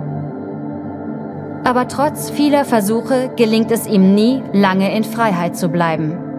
Aber 1.63 1.87
trotz 1.87 2.29
vieler 2.29 2.65
Versuche 2.65 3.31
gelingt 3.35 3.71
es 3.71 3.85
ihm 3.87 4.15
nie, 4.15 4.41
lange 4.53 4.95
in 4.95 5.03
Freiheit 5.03 5.55
zu 5.55 5.69
bleiben. 5.69 6.30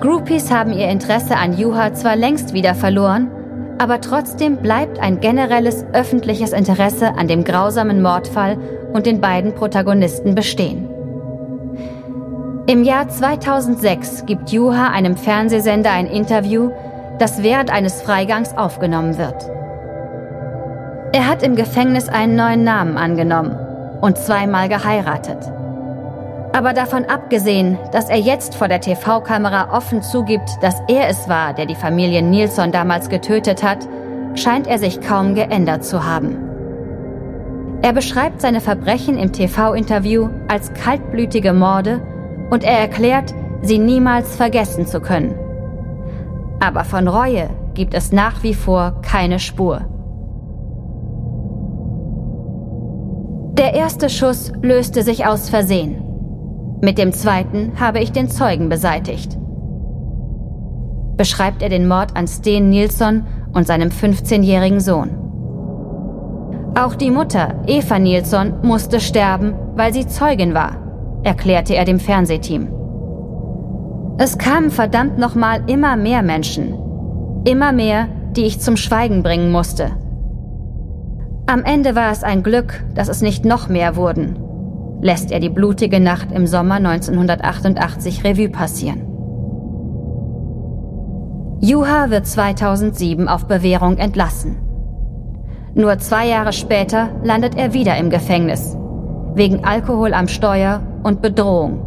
Groupies 0.00 0.50
haben 0.50 0.72
ihr 0.72 0.88
Interesse 0.88 1.36
an 1.36 1.58
Juha 1.58 1.92
zwar 1.92 2.16
längst 2.16 2.54
wieder 2.54 2.74
verloren, 2.74 3.30
aber 3.76 4.00
trotzdem 4.00 4.56
bleibt 4.56 4.98
ein 4.98 5.20
generelles 5.20 5.84
öffentliches 5.92 6.52
Interesse 6.52 7.14
an 7.18 7.28
dem 7.28 7.44
grausamen 7.44 8.00
Mordfall 8.00 8.56
und 8.94 9.04
den 9.04 9.20
beiden 9.20 9.54
Protagonisten 9.54 10.34
bestehen. 10.34 10.88
Im 12.66 12.82
Jahr 12.82 13.10
2006 13.10 14.24
gibt 14.24 14.50
Juha 14.50 14.88
einem 14.88 15.18
Fernsehsender 15.18 15.90
ein 15.90 16.06
Interview, 16.06 16.70
das 17.18 17.42
während 17.42 17.70
eines 17.70 18.00
Freigangs 18.00 18.56
aufgenommen 18.56 19.18
wird. 19.18 19.50
Er 21.12 21.26
hat 21.26 21.42
im 21.42 21.56
Gefängnis 21.56 22.08
einen 22.08 22.36
neuen 22.36 22.64
Namen 22.64 22.96
angenommen 22.96 23.54
und 24.00 24.16
zweimal 24.16 24.70
geheiratet. 24.70 25.59
Aber 26.52 26.72
davon 26.72 27.04
abgesehen, 27.04 27.78
dass 27.92 28.10
er 28.10 28.18
jetzt 28.18 28.56
vor 28.56 28.66
der 28.66 28.80
TV-Kamera 28.80 29.72
offen 29.72 30.02
zugibt, 30.02 30.50
dass 30.60 30.82
er 30.88 31.08
es 31.08 31.28
war, 31.28 31.54
der 31.54 31.66
die 31.66 31.76
Familie 31.76 32.22
Nilsson 32.22 32.72
damals 32.72 33.08
getötet 33.08 33.62
hat, 33.62 33.88
scheint 34.34 34.66
er 34.66 34.78
sich 34.78 35.00
kaum 35.00 35.34
geändert 35.34 35.84
zu 35.84 36.04
haben. 36.04 36.38
Er 37.82 37.92
beschreibt 37.92 38.40
seine 38.40 38.60
Verbrechen 38.60 39.16
im 39.16 39.32
TV-Interview 39.32 40.28
als 40.48 40.74
kaltblütige 40.74 41.52
Morde 41.52 42.02
und 42.50 42.64
er 42.64 42.78
erklärt, 42.78 43.32
sie 43.62 43.78
niemals 43.78 44.34
vergessen 44.36 44.86
zu 44.86 45.00
können. 45.00 45.34
Aber 46.58 46.84
von 46.84 47.08
Reue 47.08 47.48
gibt 47.74 47.94
es 47.94 48.12
nach 48.12 48.42
wie 48.42 48.54
vor 48.54 49.00
keine 49.02 49.38
Spur. 49.38 49.82
Der 53.52 53.74
erste 53.74 54.10
Schuss 54.10 54.52
löste 54.60 55.02
sich 55.02 55.26
aus 55.26 55.48
Versehen. 55.48 56.09
Mit 56.82 56.96
dem 56.96 57.12
zweiten 57.12 57.72
habe 57.78 58.00
ich 58.00 58.12
den 58.12 58.30
Zeugen 58.30 58.70
beseitigt. 58.70 59.36
Beschreibt 61.16 61.62
er 61.62 61.68
den 61.68 61.86
Mord 61.86 62.16
an 62.16 62.26
Sten 62.26 62.70
Nilsson 62.70 63.26
und 63.52 63.66
seinem 63.66 63.90
15-jährigen 63.90 64.80
Sohn. 64.80 65.10
Auch 66.74 66.94
die 66.94 67.10
Mutter, 67.10 67.54
Eva 67.66 67.98
Nilsson, 67.98 68.54
musste 68.62 69.00
sterben, 69.00 69.54
weil 69.74 69.92
sie 69.92 70.06
Zeugin 70.06 70.54
war, 70.54 71.20
erklärte 71.22 71.74
er 71.74 71.84
dem 71.84 72.00
Fernsehteam. 72.00 72.68
Es 74.16 74.38
kamen 74.38 74.70
verdammt 74.70 75.18
nochmal 75.18 75.62
immer 75.66 75.96
mehr 75.96 76.22
Menschen. 76.22 76.78
Immer 77.44 77.72
mehr, 77.72 78.06
die 78.36 78.44
ich 78.44 78.60
zum 78.60 78.78
Schweigen 78.78 79.22
bringen 79.22 79.52
musste. 79.52 79.90
Am 81.46 81.64
Ende 81.64 81.94
war 81.94 82.12
es 82.12 82.22
ein 82.22 82.42
Glück, 82.42 82.82
dass 82.94 83.08
es 83.08 83.20
nicht 83.20 83.44
noch 83.44 83.68
mehr 83.68 83.96
wurden, 83.96 84.36
lässt 85.02 85.30
er 85.32 85.40
die 85.40 85.48
blutige 85.48 86.00
Nacht 86.00 86.32
im 86.32 86.46
Sommer 86.46 86.76
1988 86.76 88.24
Revue 88.24 88.48
passieren. 88.48 89.06
Juha 91.60 92.10
wird 92.10 92.26
2007 92.26 93.28
auf 93.28 93.46
Bewährung 93.46 93.98
entlassen. 93.98 94.56
Nur 95.74 95.98
zwei 95.98 96.26
Jahre 96.26 96.52
später 96.52 97.10
landet 97.22 97.56
er 97.56 97.74
wieder 97.74 97.96
im 97.96 98.10
Gefängnis, 98.10 98.76
wegen 99.34 99.64
Alkohol 99.64 100.14
am 100.14 100.26
Steuer 100.26 100.82
und 101.02 101.22
Bedrohung. 101.22 101.86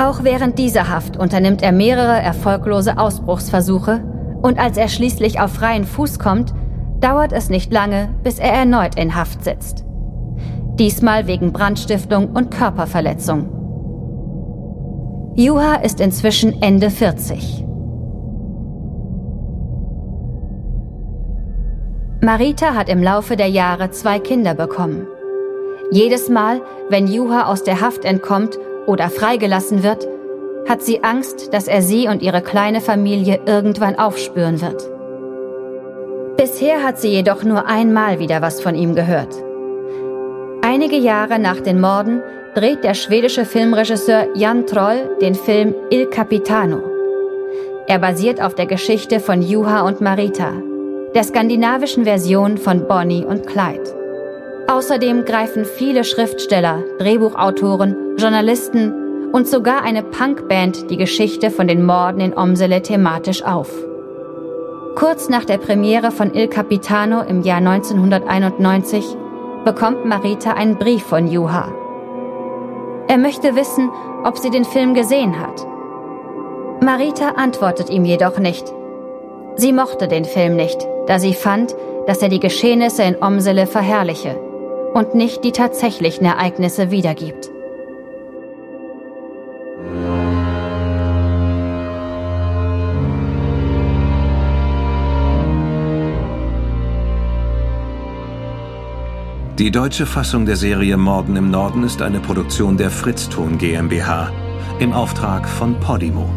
Auch 0.00 0.24
während 0.24 0.58
dieser 0.58 0.88
Haft 0.88 1.16
unternimmt 1.16 1.62
er 1.62 1.72
mehrere 1.72 2.20
erfolglose 2.20 2.98
Ausbruchsversuche 2.98 4.02
und 4.42 4.58
als 4.58 4.76
er 4.76 4.88
schließlich 4.88 5.40
auf 5.40 5.52
freien 5.52 5.84
Fuß 5.84 6.18
kommt, 6.18 6.54
dauert 7.00 7.32
es 7.32 7.50
nicht 7.50 7.72
lange, 7.72 8.08
bis 8.22 8.38
er 8.38 8.52
erneut 8.52 8.96
in 8.96 9.14
Haft 9.14 9.44
sitzt. 9.44 9.87
Diesmal 10.78 11.26
wegen 11.26 11.52
Brandstiftung 11.52 12.28
und 12.28 12.52
Körperverletzung. 12.52 13.48
Juha 15.34 15.74
ist 15.76 16.00
inzwischen 16.00 16.62
Ende 16.62 16.90
40. 16.90 17.64
Marita 22.20 22.74
hat 22.74 22.88
im 22.88 23.02
Laufe 23.02 23.36
der 23.36 23.48
Jahre 23.48 23.90
zwei 23.90 24.20
Kinder 24.20 24.54
bekommen. 24.54 25.08
Jedes 25.90 26.28
Mal, 26.28 26.60
wenn 26.90 27.08
Juha 27.08 27.46
aus 27.46 27.64
der 27.64 27.80
Haft 27.80 28.04
entkommt 28.04 28.56
oder 28.86 29.10
freigelassen 29.10 29.82
wird, 29.82 30.06
hat 30.68 30.82
sie 30.82 31.02
Angst, 31.02 31.52
dass 31.52 31.66
er 31.66 31.82
sie 31.82 32.06
und 32.06 32.22
ihre 32.22 32.42
kleine 32.42 32.80
Familie 32.80 33.40
irgendwann 33.46 33.98
aufspüren 33.98 34.60
wird. 34.60 34.88
Bisher 36.36 36.84
hat 36.84 36.98
sie 36.98 37.08
jedoch 37.08 37.42
nur 37.42 37.66
einmal 37.66 38.20
wieder 38.20 38.42
was 38.42 38.60
von 38.60 38.76
ihm 38.76 38.94
gehört. 38.94 39.47
Einige 40.80 40.98
Jahre 40.98 41.40
nach 41.40 41.58
den 41.58 41.80
Morden 41.80 42.22
dreht 42.54 42.84
der 42.84 42.94
schwedische 42.94 43.44
Filmregisseur 43.44 44.28
Jan 44.36 44.64
Troll 44.64 45.10
den 45.20 45.34
Film 45.34 45.74
Il 45.90 46.06
Capitano. 46.06 46.80
Er 47.88 47.98
basiert 47.98 48.40
auf 48.40 48.54
der 48.54 48.66
Geschichte 48.66 49.18
von 49.18 49.42
Juha 49.42 49.80
und 49.80 50.00
Marita, 50.00 50.52
der 51.16 51.24
skandinavischen 51.24 52.04
Version 52.04 52.58
von 52.58 52.86
Bonnie 52.86 53.24
und 53.24 53.44
Clyde. 53.44 53.92
Außerdem 54.68 55.24
greifen 55.24 55.64
viele 55.64 56.04
Schriftsteller, 56.04 56.84
Drehbuchautoren, 57.00 58.16
Journalisten 58.16 59.32
und 59.32 59.48
sogar 59.48 59.82
eine 59.82 60.04
Punkband 60.04 60.88
die 60.92 60.96
Geschichte 60.96 61.50
von 61.50 61.66
den 61.66 61.84
Morden 61.84 62.20
in 62.20 62.38
Omsele 62.38 62.82
thematisch 62.82 63.42
auf. 63.42 63.68
Kurz 64.94 65.28
nach 65.28 65.44
der 65.44 65.58
Premiere 65.58 66.12
von 66.12 66.32
Il 66.32 66.46
Capitano 66.46 67.22
im 67.22 67.42
Jahr 67.42 67.58
1991 67.58 69.16
bekommt 69.64 70.04
Marita 70.04 70.52
einen 70.52 70.76
Brief 70.76 71.04
von 71.04 71.26
Juha. 71.26 71.68
Er 73.08 73.18
möchte 73.18 73.56
wissen, 73.56 73.90
ob 74.24 74.38
sie 74.38 74.50
den 74.50 74.64
Film 74.64 74.94
gesehen 74.94 75.40
hat. 75.40 75.66
Marita 76.82 77.30
antwortet 77.30 77.90
ihm 77.90 78.04
jedoch 78.04 78.38
nicht. 78.38 78.72
Sie 79.56 79.72
mochte 79.72 80.08
den 80.08 80.24
Film 80.24 80.56
nicht, 80.56 80.86
da 81.06 81.18
sie 81.18 81.34
fand, 81.34 81.74
dass 82.06 82.22
er 82.22 82.28
die 82.28 82.40
Geschehnisse 82.40 83.02
in 83.02 83.20
Omsele 83.20 83.66
verherrliche 83.66 84.38
und 84.94 85.14
nicht 85.14 85.44
die 85.44 85.52
tatsächlichen 85.52 86.24
Ereignisse 86.24 86.90
wiedergibt. 86.90 87.50
Die 99.58 99.72
deutsche 99.72 100.06
Fassung 100.06 100.46
der 100.46 100.54
Serie 100.54 100.96
Morden 100.96 101.34
im 101.34 101.50
Norden 101.50 101.82
ist 101.82 102.00
eine 102.00 102.20
Produktion 102.20 102.76
der 102.76 102.92
Fritzton 102.92 103.58
GmbH 103.58 104.30
im 104.78 104.92
Auftrag 104.92 105.48
von 105.48 105.74
Podimo. 105.80 106.30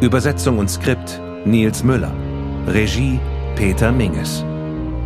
Übersetzung 0.00 0.56
und 0.56 0.70
Skript 0.70 1.20
Nils 1.44 1.84
Müller. 1.84 2.14
Regie 2.66 3.20
Peter 3.56 3.92
Minges. 3.92 4.42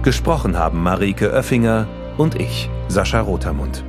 Gesprochen 0.05 0.57
haben 0.57 0.81
Marike 0.81 1.33
Oeffinger 1.33 1.89
und 2.19 2.37
ich, 2.37 2.71
Sascha 2.87 3.21
Rotermund. 3.21 3.83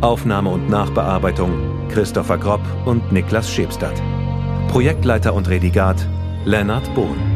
Aufnahme 0.00 0.50
und 0.50 0.68
Nachbearbeitung 0.68 1.52
Christopher 1.88 2.36
Gropp 2.36 2.62
und 2.84 3.12
Niklas 3.12 3.48
Schebstadt. 3.48 4.02
Projektleiter 4.66 5.34
und 5.34 5.48
Redigat 5.48 6.04
Lennart 6.44 6.92
Bohn. 6.96 7.35